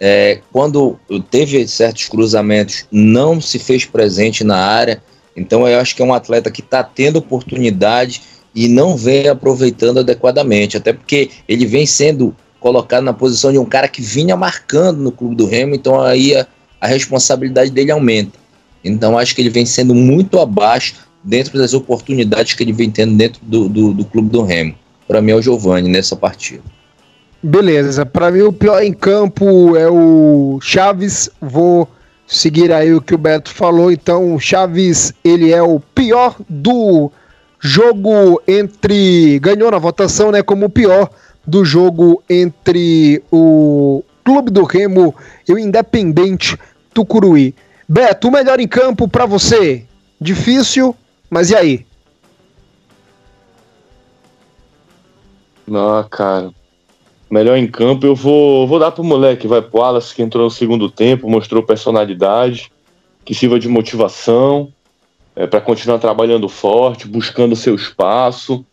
é, 0.00 0.40
quando 0.52 0.98
teve 1.30 1.66
certos 1.66 2.08
cruzamentos, 2.08 2.86
não 2.90 3.40
se 3.40 3.58
fez 3.58 3.84
presente 3.84 4.44
na 4.44 4.56
área. 4.56 5.02
Então 5.36 5.66
eu 5.66 5.80
acho 5.80 5.94
que 5.96 6.02
é 6.02 6.04
um 6.04 6.14
atleta 6.14 6.50
que 6.50 6.60
está 6.60 6.82
tendo 6.82 7.16
oportunidade 7.16 8.22
e 8.54 8.68
não 8.68 8.96
vem 8.96 9.28
aproveitando 9.28 9.98
adequadamente, 9.98 10.76
até 10.76 10.92
porque 10.92 11.30
ele 11.48 11.66
vem 11.66 11.86
sendo 11.86 12.34
colocado 12.64 13.04
na 13.04 13.12
posição 13.12 13.52
de 13.52 13.58
um 13.58 13.66
cara 13.66 13.86
que 13.86 14.00
vinha 14.00 14.34
marcando 14.34 14.96
no 14.96 15.12
clube 15.12 15.34
do 15.34 15.44
Remo, 15.44 15.74
então 15.74 16.00
aí 16.00 16.34
a, 16.34 16.46
a 16.80 16.86
responsabilidade 16.86 17.70
dele 17.70 17.90
aumenta. 17.90 18.38
Então 18.82 19.18
acho 19.18 19.34
que 19.34 19.42
ele 19.42 19.50
vem 19.50 19.66
sendo 19.66 19.94
muito 19.94 20.40
abaixo 20.40 20.94
dentro 21.22 21.58
das 21.58 21.74
oportunidades 21.74 22.54
que 22.54 22.62
ele 22.62 22.72
vem 22.72 22.90
tendo 22.90 23.18
dentro 23.18 23.38
do, 23.44 23.68
do, 23.68 23.92
do 23.92 24.04
clube 24.06 24.30
do 24.30 24.42
Remo. 24.42 24.74
Para 25.06 25.20
mim 25.20 25.32
é 25.32 25.34
o 25.34 25.42
Giovani 25.42 25.90
nessa 25.90 26.16
partida. 26.16 26.62
Beleza, 27.42 28.06
para 28.06 28.30
mim 28.30 28.40
o 28.40 28.52
pior 28.52 28.82
em 28.82 28.94
campo 28.94 29.76
é 29.76 29.86
o 29.86 30.58
Chaves. 30.62 31.28
Vou 31.42 31.86
seguir 32.26 32.72
aí 32.72 32.94
o 32.94 33.02
que 33.02 33.14
o 33.14 33.18
Beto 33.18 33.52
falou. 33.52 33.92
Então, 33.92 34.34
o 34.34 34.40
Chaves, 34.40 35.12
ele 35.22 35.52
é 35.52 35.62
o 35.62 35.78
pior 35.94 36.36
do 36.48 37.12
jogo 37.60 38.40
entre. 38.48 39.38
Ganhou 39.40 39.70
na 39.70 39.78
votação, 39.78 40.32
né? 40.32 40.42
Como 40.42 40.64
o 40.64 40.70
pior 40.70 41.10
do 41.46 41.64
jogo 41.64 42.22
entre 42.28 43.22
o 43.30 44.02
Clube 44.24 44.50
do 44.50 44.64
Remo 44.64 45.14
e 45.48 45.52
o 45.52 45.58
Independente 45.58 46.58
Tucuruí. 46.92 47.54
Beto, 47.88 48.28
o 48.28 48.32
melhor 48.32 48.60
em 48.60 48.68
campo 48.68 49.06
para 49.06 49.26
você? 49.26 49.84
Difícil, 50.20 50.96
mas 51.28 51.50
e 51.50 51.56
aí? 51.56 51.86
Não, 55.66 56.02
cara. 56.04 56.50
Melhor 57.30 57.56
em 57.56 57.66
campo, 57.66 58.06
eu 58.06 58.14
vou, 58.14 58.66
vou 58.66 58.78
dar 58.78 58.92
pro 58.92 59.02
moleque, 59.02 59.48
vai 59.48 59.60
pro 59.60 59.80
Wallace, 59.80 60.14
que 60.14 60.22
entrou 60.22 60.44
no 60.44 60.50
segundo 60.50 60.90
tempo, 60.90 61.28
mostrou 61.28 61.62
personalidade, 61.62 62.70
que 63.24 63.34
sirva 63.34 63.58
de 63.58 63.68
motivação, 63.68 64.72
é, 65.34 65.46
para 65.46 65.60
continuar 65.60 65.98
trabalhando 65.98 66.48
forte, 66.48 67.08
buscando 67.08 67.56
seu 67.56 67.74
espaço. 67.74 68.64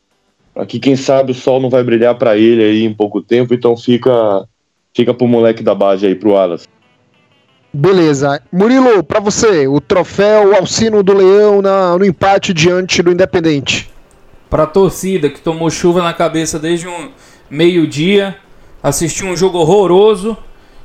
Aqui, 0.56 0.80
quem 0.80 0.96
sabe, 0.96 1.32
o 1.32 1.36
sol 1.36 1.60
não 1.60 1.70
vai 1.70 1.84
brilhar 1.84 2.16
para 2.16 2.38
ele 2.38 2.64
aí 2.64 2.84
em 2.84 2.94
pouco 2.94 3.22
tempo, 3.22 3.54
então 3.54 3.76
fica, 3.78 4.46
fica 4.94 5.14
pro 5.14 5.28
moleque 5.28 5.64
da 5.64 5.74
base 5.74 6.06
aí, 6.06 6.16
pro 6.16 6.32
Wallace. 6.32 6.68
Beleza. 7.74 8.42
Murilo, 8.52 9.02
para 9.02 9.22
você, 9.22 9.66
o 9.66 9.80
troféu 9.80 10.56
Alcino 10.56 11.02
do 11.02 11.14
Leão 11.14 11.62
na, 11.62 11.98
no 11.98 12.04
empate 12.04 12.54
diante 12.54 13.02
do 13.02 13.12
Independente. 13.12 13.90
Para 14.50 14.64
a 14.64 14.68
torcida 14.68 15.30
que 15.30 15.40
tomou 15.40 15.70
chuva 15.70 16.04
na 16.04 16.14
cabeça 16.14 16.60
desde 16.60 16.86
um 16.86 17.12
meio-dia, 17.50 18.36
assistiu 18.84 19.28
um 19.28 19.38
jogo 19.38 19.58
horroroso 19.58 20.38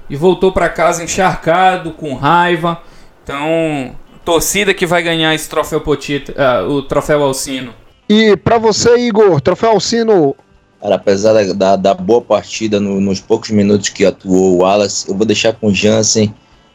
e 0.09 0.15
voltou 0.15 0.53
para 0.53 0.69
casa 0.69 1.03
encharcado, 1.03 1.91
com 1.91 2.15
raiva. 2.15 2.81
Então, 3.25 3.97
torcida 4.25 4.73
que 4.73 4.87
vai 4.87 5.03
ganhar 5.03 5.35
esse 5.35 5.49
troféu 5.49 5.81
Potita, 5.81 6.33
uh, 6.33 6.71
o 6.71 6.83
troféu 6.83 7.25
Alcino. 7.25 7.75
E 8.09 8.37
para 8.37 8.59
você, 8.59 8.97
Igor, 8.99 9.41
troféu 9.41 9.71
Alcino. 9.71 10.37
Cara, 10.81 10.95
apesar 10.95 11.33
da, 11.33 11.53
da, 11.53 11.77
da 11.77 11.95
boa 11.95 12.21
partida 12.21 12.79
no, 12.79 13.01
nos 13.01 13.19
poucos 13.19 13.51
minutos 13.51 13.89
que 13.89 14.05
atuou 14.05 14.55
o 14.55 14.57
Wallace, 14.59 15.09
eu 15.09 15.17
vou 15.17 15.27
deixar 15.27 15.55
com 15.55 15.69
o 15.69 15.75
Jansen, 15.75 16.33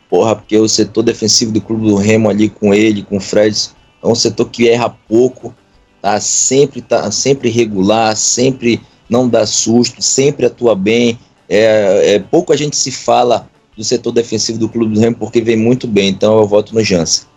porra, 0.10 0.36
porque 0.36 0.58
o 0.58 0.68
setor 0.68 1.04
defensivo 1.04 1.54
do 1.54 1.62
clube 1.62 1.88
do 1.88 1.96
Remo 1.96 2.30
ali 2.30 2.50
com 2.50 2.74
ele, 2.74 3.04
com 3.04 3.18
o 3.18 3.22
Fred, 3.22 3.70
é 4.04 4.08
um 4.08 4.16
setor 4.16 4.50
que 4.50 4.68
erra 4.68 4.90
pouco, 5.08 5.56
tá 6.02 6.20
sempre, 6.20 6.82
tá 6.82 7.10
sempre 7.12 7.50
regular, 7.50 8.16
sempre 8.18 8.82
não 9.10 9.30
dá 9.30 9.46
susto, 9.46 10.02
sempre 10.02 10.48
atua 10.48 10.76
bem. 10.76 11.18
É, 11.48 12.16
é, 12.16 12.20
pouco 12.20 12.52
a 12.52 12.58
gente 12.58 12.76
se 12.76 12.92
fala 12.92 13.48
do 13.78 13.84
setor 13.84 14.12
defensivo 14.12 14.58
do 14.58 14.68
Clube 14.68 14.96
do 14.96 15.00
Remo 15.00 15.16
porque 15.16 15.42
vem 15.42 15.56
muito 15.56 15.88
bem, 15.88 16.10
então 16.10 16.40
eu 16.40 16.48
voto 16.48 16.74
no 16.74 16.84
Jansen. 16.84 17.31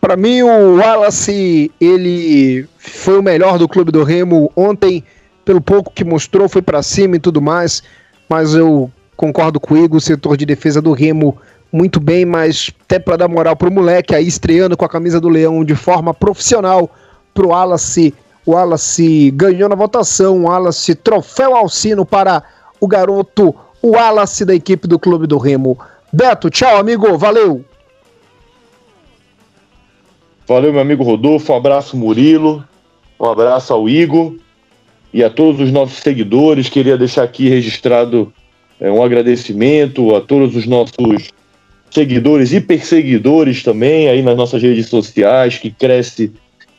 Para 0.00 0.16
mim, 0.16 0.42
o 0.42 0.76
Wallace 0.76 1.70
ele 1.80 2.66
foi 2.78 3.18
o 3.18 3.22
melhor 3.22 3.58
do 3.58 3.68
Clube 3.68 3.92
do 3.92 4.02
Remo 4.02 4.50
ontem, 4.56 5.04
pelo 5.44 5.60
pouco 5.60 5.92
que 5.92 6.04
mostrou, 6.04 6.48
foi 6.48 6.62
para 6.62 6.82
cima 6.82 7.16
e 7.16 7.20
tudo 7.20 7.40
mais. 7.40 7.82
Mas 8.28 8.54
eu 8.54 8.90
concordo 9.16 9.60
com 9.60 9.74
o 9.74 9.78
Igor, 9.78 9.98
o 9.98 10.00
setor 10.00 10.36
de 10.36 10.46
defesa 10.46 10.80
do 10.80 10.92
Remo 10.92 11.36
muito 11.72 12.00
bem, 12.00 12.24
mas 12.24 12.72
até 12.84 12.98
para 12.98 13.16
dar 13.16 13.28
moral 13.28 13.54
pro 13.54 13.70
moleque 13.70 14.14
aí 14.14 14.26
estreando 14.26 14.76
com 14.76 14.84
a 14.84 14.88
camisa 14.88 15.20
do 15.20 15.28
Leão 15.28 15.64
de 15.64 15.74
forma 15.74 16.14
profissional, 16.14 16.90
pro 17.34 17.48
Wallace 17.48 18.14
o 18.44 18.52
Wallace 18.52 19.30
ganhou 19.32 19.68
na 19.68 19.74
votação. 19.74 20.38
O 20.38 20.42
Wallace, 20.44 20.94
troféu 20.94 21.54
Alcino 21.54 22.04
para 22.04 22.42
o 22.80 22.88
garoto, 22.88 23.54
o 23.82 23.90
Wallace 23.92 24.44
da 24.44 24.54
equipe 24.54 24.88
do 24.88 24.98
Clube 24.98 25.26
do 25.26 25.38
Remo. 25.38 25.78
Beto, 26.12 26.50
tchau, 26.50 26.76
amigo. 26.76 27.16
Valeu. 27.16 27.64
Valeu, 30.50 30.72
meu 30.72 30.82
amigo 30.82 31.04
Rodolfo. 31.04 31.52
Um 31.52 31.56
abraço, 31.56 31.96
Murilo. 31.96 32.64
Um 33.20 33.26
abraço 33.26 33.72
ao 33.72 33.88
Igor 33.88 34.34
e 35.14 35.22
a 35.22 35.30
todos 35.30 35.60
os 35.60 35.70
nossos 35.70 35.98
seguidores. 35.98 36.68
Queria 36.68 36.98
deixar 36.98 37.22
aqui 37.22 37.48
registrado 37.48 38.32
é, 38.80 38.90
um 38.90 39.00
agradecimento 39.00 40.12
a 40.12 40.20
todos 40.20 40.56
os 40.56 40.66
nossos 40.66 41.28
seguidores 41.88 42.52
e 42.52 42.60
perseguidores 42.60 43.62
também 43.62 44.08
aí 44.08 44.22
nas 44.22 44.36
nossas 44.36 44.60
redes 44.60 44.88
sociais, 44.88 45.56
que 45.56 45.70
cresce 45.70 46.32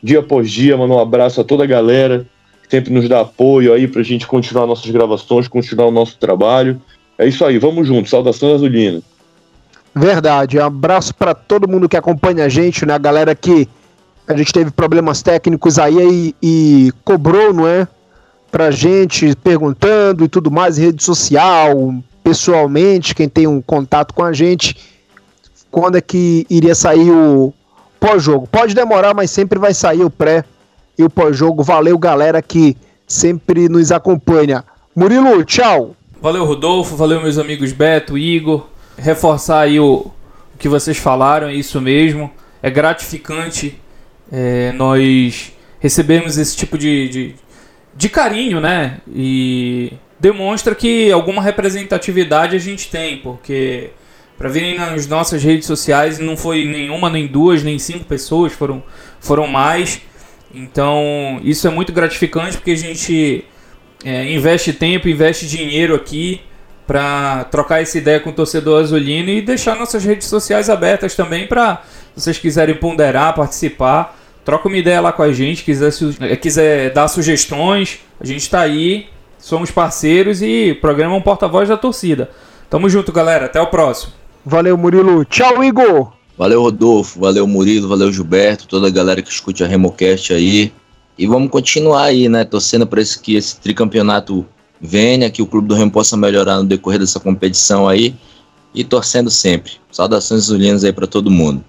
dia 0.04 0.20
após 0.20 0.52
dia. 0.52 0.76
Manda 0.76 0.93
um 0.93 1.00
abraço 1.00 1.39
a 1.39 1.43
toda 1.45 1.64
a 1.64 1.68
galera 1.68 2.28
que 2.64 2.70
sempre 2.70 2.91
nos 2.91 3.08
dá 3.08 3.22
apoio 3.22 3.72
aí 3.72 3.88
pra 3.88 4.04
gente 4.04 4.28
continuar 4.28 4.68
nossas 4.68 4.91
gravações, 4.91 5.48
continuar 5.48 5.88
o 5.88 5.91
nosso 5.91 6.18
trabalho. 6.18 6.82
É 7.18 7.26
isso 7.26 7.45
aí, 7.45 7.58
vamos 7.58 7.88
juntos. 7.88 8.10
Saudações 8.10 8.56
Azulina. 8.56 9.02
Verdade, 9.94 10.58
um 10.58 10.66
abraço 10.66 11.14
para 11.14 11.34
todo 11.34 11.68
mundo 11.68 11.89
que 11.89 11.98
acompanha 11.98 12.46
a 12.46 12.50
gente, 12.50 12.86
né? 12.86 12.94
A 12.94 12.98
galera 12.98 13.36
que 13.36 13.68
a 14.28 14.36
gente 14.36 14.54
teve 14.54 14.72
problemas 14.72 15.22
técnicos 15.22 15.78
aí 15.78 16.34
e, 16.42 16.88
e 16.88 16.94
cobrou, 17.04 17.54
não 17.54 17.68
é? 17.68 17.88
Pra 18.50 18.72
gente, 18.72 19.36
perguntando 19.36 20.24
e 20.24 20.28
tudo 20.28 20.50
mais 20.50 20.78
em 20.78 20.84
rede 20.84 21.04
social, 21.04 21.94
pessoalmente, 22.24 23.16
quem 23.16 23.28
tem 23.28 23.48
um 23.48 23.62
contato 23.62 24.14
com 24.14 24.24
a 24.24 24.32
gente, 24.32 24.78
quando 25.70 25.98
é 25.98 26.02
que 26.02 26.46
iria 26.50 26.76
sair 26.76 27.12
o, 27.12 27.54
pós-jogo. 28.02 28.48
Pode 28.48 28.74
demorar, 28.74 29.14
mas 29.14 29.30
sempre 29.30 29.60
vai 29.60 29.76
sair 29.76 30.04
o 30.04 30.10
pré 30.10 30.44
e 30.98 31.04
o 31.04 31.10
pós-jogo. 31.10 31.62
Valeu, 31.62 31.98
galera 32.00 32.42
que 32.42 32.76
sempre 33.08 33.70
nos 33.70 33.92
acompanha. 33.92 34.66
Murilo, 34.96 35.46
tchau. 35.46 35.96
Valeu, 36.20 36.44
Rodolfo. 36.44 36.96
Valeu, 36.96 37.22
meus 37.22 37.38
amigos 37.38 37.72
Beto, 37.72 38.18
Igor. 38.18 38.66
Reforçar 39.02 39.62
aí 39.62 39.80
o, 39.80 40.12
o 40.54 40.58
que 40.58 40.70
vocês 40.70 40.97
falaram, 40.97 41.47
é 41.47 41.54
isso 41.54 41.82
mesmo. 41.82 42.32
É 42.62 42.70
gratificante 42.70 43.80
é, 44.32 44.72
nós 44.74 45.52
recebemos 45.80 46.38
esse 46.38 46.56
tipo 46.56 46.78
de, 46.78 47.10
de, 47.10 47.36
de 47.95 48.10
carinho, 48.10 48.62
né? 48.62 48.99
E 49.14 49.93
demonstra 50.20 50.74
que 50.76 51.12
alguma 51.12 51.41
representatividade 51.41 52.56
a 52.56 52.60
gente 52.60 52.89
tem, 52.89 53.18
porque 53.18 53.89
para 54.41 54.49
virem 54.49 54.76
nas 54.76 55.06
nossas 55.06 55.43
redes 55.43 55.68
sociais. 55.68 56.18
Não 56.18 56.36
foi 56.36 56.66
nenhuma, 56.66 57.10
nem 57.12 57.28
duas, 57.28 57.62
nem 57.62 57.78
cinco 57.78 58.06
pessoas, 58.06 58.52
foram, 58.52 58.84
foram 59.20 59.45
mais. 59.45 60.02
Então, 60.54 61.39
isso 61.43 61.68
é 61.68 61.70
muito 61.70 61.93
gratificante 61.93 62.58
porque 62.58 62.72
a 62.72 62.76
gente 62.76 63.45
é, 64.04 64.34
investe 64.34 64.74
tempo, 64.74 65.08
investe 65.08 65.47
dinheiro 65.47 65.93
aqui 65.93 66.41
para 66.92 67.46
trocar 67.46 67.82
essa 67.82 67.98
ideia 67.98 68.20
com 68.20 68.32
o 68.32 68.34
torcedor 68.34 68.82
azulino 68.82 69.30
e 69.30 69.42
deixar 69.42 69.78
nossas 69.78 70.04
redes 70.04 70.28
sociais 70.28 70.70
abertas 70.70 71.16
também 71.16 71.48
para 71.48 71.82
vocês 72.14 72.38
quiserem 72.38 72.76
ponderar, 72.76 73.34
participar. 73.34 74.20
Troca 74.44 74.68
uma 74.68 74.76
ideia 74.76 75.00
lá 75.00 75.14
com 75.14 75.24
a 75.24 75.32
gente, 75.32 75.64
quiser, 75.64 75.89
eh, 76.20 76.36
quiser 76.36 76.92
dar 76.92 77.08
sugestões, 77.08 78.00
a 78.20 78.26
gente 78.26 78.42
está 78.42 78.60
aí, 78.60 79.08
somos 79.39 79.72
parceiros 79.72 80.42
e 80.42 80.72
o 80.72 80.82
programa 80.82 81.16
é 81.16 81.18
um 81.18 81.22
porta-voz 81.22 81.70
da 81.70 81.78
torcida. 81.78 82.30
Tamo 82.70 82.89
junto, 82.89 83.14
galera. 83.14 83.46
Até 83.46 83.62
o 83.62 83.68
próximo. 83.68 84.12
Valeu, 84.46 84.78
Murilo. 84.78 85.24
Tchau, 85.24 85.64
Igor. 85.64 86.12
Valeu, 86.38 86.62
Rodolfo. 86.62 87.22
Valeu, 87.22 87.48
Murilo. 87.48 87.88
Valeu, 87.88 88.12
Gilberto. 88.12 88.68
Toda 88.68 88.88
a 88.88 88.92
galera 88.92 89.22
que 89.22 89.32
escute 89.32 89.64
a 89.64 89.68
Remocast 89.68 90.34
aí. 90.34 90.74
E 91.18 91.26
vamos 91.26 91.50
continuar 91.50 92.04
aí, 92.04 92.28
né? 92.28 92.44
Torcendo 92.44 92.86
para 92.86 93.00
esse, 93.00 93.18
que 93.18 93.38
esse 93.38 93.58
tricampeonato 93.62 94.46
venha, 94.82 95.30
que 95.30 95.42
o 95.42 95.46
Clube 95.46 95.68
do 95.68 95.76
Remo 95.76 95.92
possa 95.92 96.18
melhorar 96.18 96.58
no 96.58 96.66
decorrer 96.66 97.00
dessa 97.00 97.20
competição 97.20 97.88
aí. 97.88 98.16
E 98.74 98.86
torcendo 98.86 99.30
sempre. 99.30 99.74
Saudações 99.92 100.44
zulinas 100.44 100.86
aí 100.86 100.94
para 100.94 101.06
todo 101.06 101.30
mundo. 101.30 101.62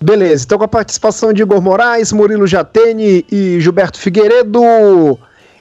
Beleza, 0.00 0.44
então 0.44 0.58
com 0.58 0.64
a 0.64 0.68
participação 0.68 1.32
de 1.32 1.40
Igor 1.40 1.62
Moraes, 1.62 2.12
Murilo 2.12 2.46
Jatene 2.46 3.24
e 3.30 3.58
Gilberto 3.60 3.98
Figueiredo, 3.98 4.60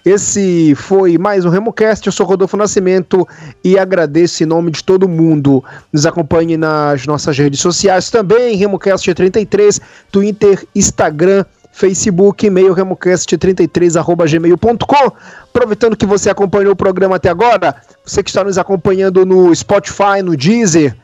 esse 0.05 0.75
foi 0.75 1.17
mais 1.17 1.45
um 1.45 1.49
RemoCast. 1.49 2.05
Eu 2.05 2.13
sou 2.13 2.27
Rodolfo 2.27 2.55
Nascimento 2.55 3.27
e 3.63 3.75
agradeço 3.75 4.43
em 4.43 4.45
nome 4.45 4.69
de 4.69 4.83
todo 4.83 5.09
mundo. 5.09 5.63
Nos 5.91 6.05
acompanhe 6.05 6.57
nas 6.57 7.07
nossas 7.07 7.35
redes 7.35 7.59
sociais 7.59 8.11
também, 8.11 8.55
RemoCast33, 8.55 9.81
Twitter, 10.11 10.63
Instagram, 10.75 11.43
Facebook, 11.75 12.45
e-mail 12.45 12.73
remocast33@gmail.com. 12.73 15.11
Aproveitando 15.43 15.97
que 15.97 16.05
você 16.05 16.29
acompanhou 16.29 16.71
o 16.71 16.75
programa 16.75 17.17
até 17.17 17.29
agora, 17.29 17.75
você 18.03 18.23
que 18.23 18.29
está 18.29 18.45
nos 18.45 18.57
acompanhando 18.57 19.25
no 19.25 19.53
Spotify, 19.53 20.21
no 20.23 20.37
Deezer, 20.37 20.95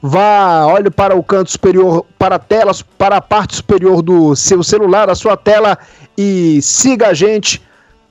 Vá, 0.00 0.64
olhe 0.66 0.90
para 0.90 1.16
o 1.16 1.24
canto 1.24 1.50
superior, 1.50 2.06
para 2.16 2.36
a 2.36 2.38
tela, 2.38 2.70
para 2.96 3.16
a 3.16 3.20
parte 3.20 3.56
superior 3.56 4.00
do 4.00 4.36
seu 4.36 4.62
celular, 4.62 5.10
a 5.10 5.16
sua 5.16 5.36
tela 5.36 5.76
e 6.16 6.62
siga 6.62 7.08
a 7.08 7.14
gente 7.14 7.60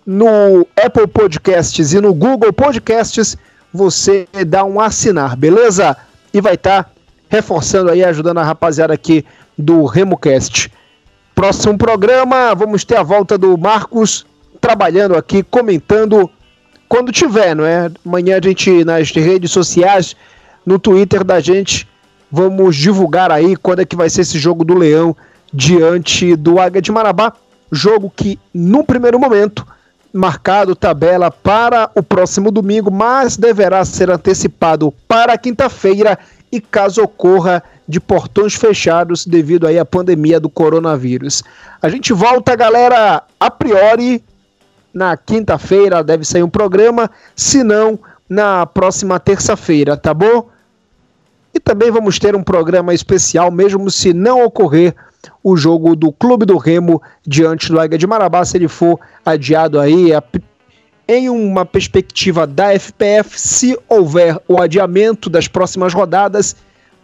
no 0.05 0.67
Apple 0.75 1.07
Podcasts 1.07 1.93
e 1.93 2.01
no 2.01 2.13
Google 2.13 2.51
Podcasts. 2.51 3.37
Você 3.73 4.27
dá 4.45 4.65
um 4.65 4.81
assinar, 4.81 5.37
beleza? 5.37 5.95
E 6.33 6.41
vai 6.41 6.55
estar 6.55 6.83
tá 6.83 6.89
reforçando 7.29 7.89
aí, 7.89 8.03
ajudando 8.03 8.39
a 8.39 8.43
rapaziada 8.43 8.93
aqui 8.93 9.23
do 9.57 9.85
RemoCast. 9.85 10.69
Próximo 11.37 11.77
programa, 11.77 12.55
vamos 12.55 12.83
ter 12.83 12.95
a 12.95 13.03
volta 13.03 13.37
do 13.37 13.55
Marcos 13.59 14.25
trabalhando 14.59 15.15
aqui, 15.15 15.43
comentando 15.43 16.27
quando 16.89 17.11
tiver, 17.11 17.55
não 17.55 17.63
é? 17.63 17.91
Amanhã 18.03 18.39
a 18.39 18.41
gente 18.43 18.83
nas 18.83 19.11
redes 19.11 19.51
sociais 19.51 20.15
no 20.65 20.79
Twitter 20.79 21.23
da 21.23 21.39
gente. 21.39 21.87
Vamos 22.31 22.75
divulgar 22.75 23.31
aí 23.31 23.55
quando 23.55 23.81
é 23.81 23.85
que 23.85 23.95
vai 23.95 24.09
ser 24.09 24.21
esse 24.21 24.39
jogo 24.39 24.65
do 24.65 24.73
Leão 24.73 25.15
diante 25.53 26.35
do 26.35 26.59
Águia 26.59 26.81
de 26.81 26.91
Marabá. 26.91 27.31
Jogo 27.71 28.11
que, 28.15 28.39
no 28.51 28.83
primeiro 28.83 29.19
momento, 29.19 29.63
marcado 30.11 30.75
tabela 30.75 31.29
para 31.29 31.91
o 31.93 32.01
próximo 32.01 32.49
domingo, 32.49 32.89
mas 32.89 33.37
deverá 33.37 33.85
ser 33.85 34.09
antecipado 34.09 34.91
para 35.07 35.37
quinta-feira 35.37 36.17
e 36.51 36.59
caso 36.59 37.03
ocorra 37.03 37.63
de 37.87 37.99
portões 37.99 38.53
fechados 38.53 39.25
devido 39.25 39.65
aí 39.65 39.79
à 39.79 39.85
pandemia 39.85 40.39
do 40.39 40.49
coronavírus. 40.49 41.43
A 41.81 41.87
gente 41.89 42.11
volta, 42.11 42.55
galera, 42.55 43.23
a 43.39 43.51
priori 43.51 44.23
na 44.93 45.15
quinta-feira 45.15 46.03
deve 46.03 46.25
sair 46.25 46.43
um 46.43 46.49
programa, 46.49 47.09
se 47.35 47.63
não 47.63 47.99
na 48.27 48.65
próxima 48.65 49.19
terça-feira, 49.19 49.95
tá 49.95 50.13
bom? 50.13 50.49
E 51.53 51.59
também 51.59 51.89
vamos 51.89 52.19
ter 52.19 52.35
um 52.35 52.43
programa 52.43 52.93
especial, 52.93 53.49
mesmo 53.49 53.89
se 53.89 54.13
não 54.13 54.43
ocorrer 54.43 54.93
o 55.43 55.55
jogo 55.55 55.95
do 55.95 56.11
Clube 56.11 56.45
do 56.45 56.57
Remo 56.57 57.01
diante 57.25 57.71
do 57.71 57.79
Águia 57.79 57.97
de 57.97 58.05
Marabá, 58.05 58.43
se 58.43 58.57
ele 58.57 58.67
for 58.67 58.99
adiado 59.25 59.79
aí 59.79 60.11
em 61.07 61.29
uma 61.29 61.65
perspectiva 61.65 62.45
da 62.45 62.73
FPF, 62.77 63.39
se 63.39 63.79
houver 63.87 64.37
o 64.47 64.61
adiamento 64.61 65.29
das 65.29 65.47
próximas 65.47 65.93
rodadas, 65.93 66.55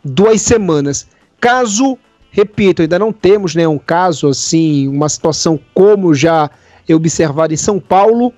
duas 0.03 0.41
semanas. 0.41 1.07
Caso, 1.39 1.97
repito, 2.31 2.81
ainda 2.81 2.99
não 2.99 3.11
temos 3.11 3.55
né, 3.55 3.67
um 3.67 3.77
caso 3.77 4.29
assim, 4.29 4.87
uma 4.87 5.09
situação 5.09 5.59
como 5.73 6.13
já 6.13 6.49
é 6.87 6.93
observado 6.93 7.53
em 7.53 7.57
São 7.57 7.79
Paulo, 7.79 8.33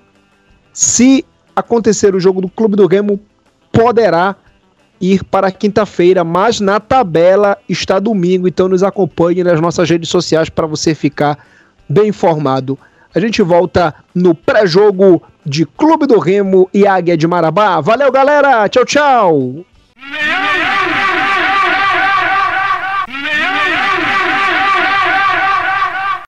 se 0.72 1.24
acontecer 1.54 2.14
o 2.14 2.20
jogo 2.20 2.40
do 2.40 2.48
Clube 2.48 2.76
do 2.76 2.86
Remo, 2.86 3.18
poderá 3.72 4.36
ir 5.00 5.24
para 5.24 5.50
quinta-feira, 5.50 6.24
mas 6.24 6.60
na 6.60 6.80
tabela 6.80 7.58
está 7.68 7.98
domingo, 7.98 8.46
então 8.48 8.68
nos 8.68 8.82
acompanhe 8.82 9.42
nas 9.42 9.60
nossas 9.60 9.88
redes 9.88 10.08
sociais 10.08 10.48
para 10.48 10.66
você 10.66 10.94
ficar 10.94 11.38
bem 11.88 12.08
informado. 12.08 12.78
A 13.14 13.20
gente 13.20 13.42
volta 13.42 13.94
no 14.14 14.34
pré-jogo 14.34 15.22
de 15.44 15.64
Clube 15.64 16.06
do 16.06 16.18
Remo 16.18 16.68
e 16.72 16.86
Águia 16.86 17.16
de 17.16 17.26
Marabá. 17.26 17.80
Valeu, 17.80 18.12
galera! 18.12 18.68
Tchau, 18.68 18.84
tchau! 18.84 19.64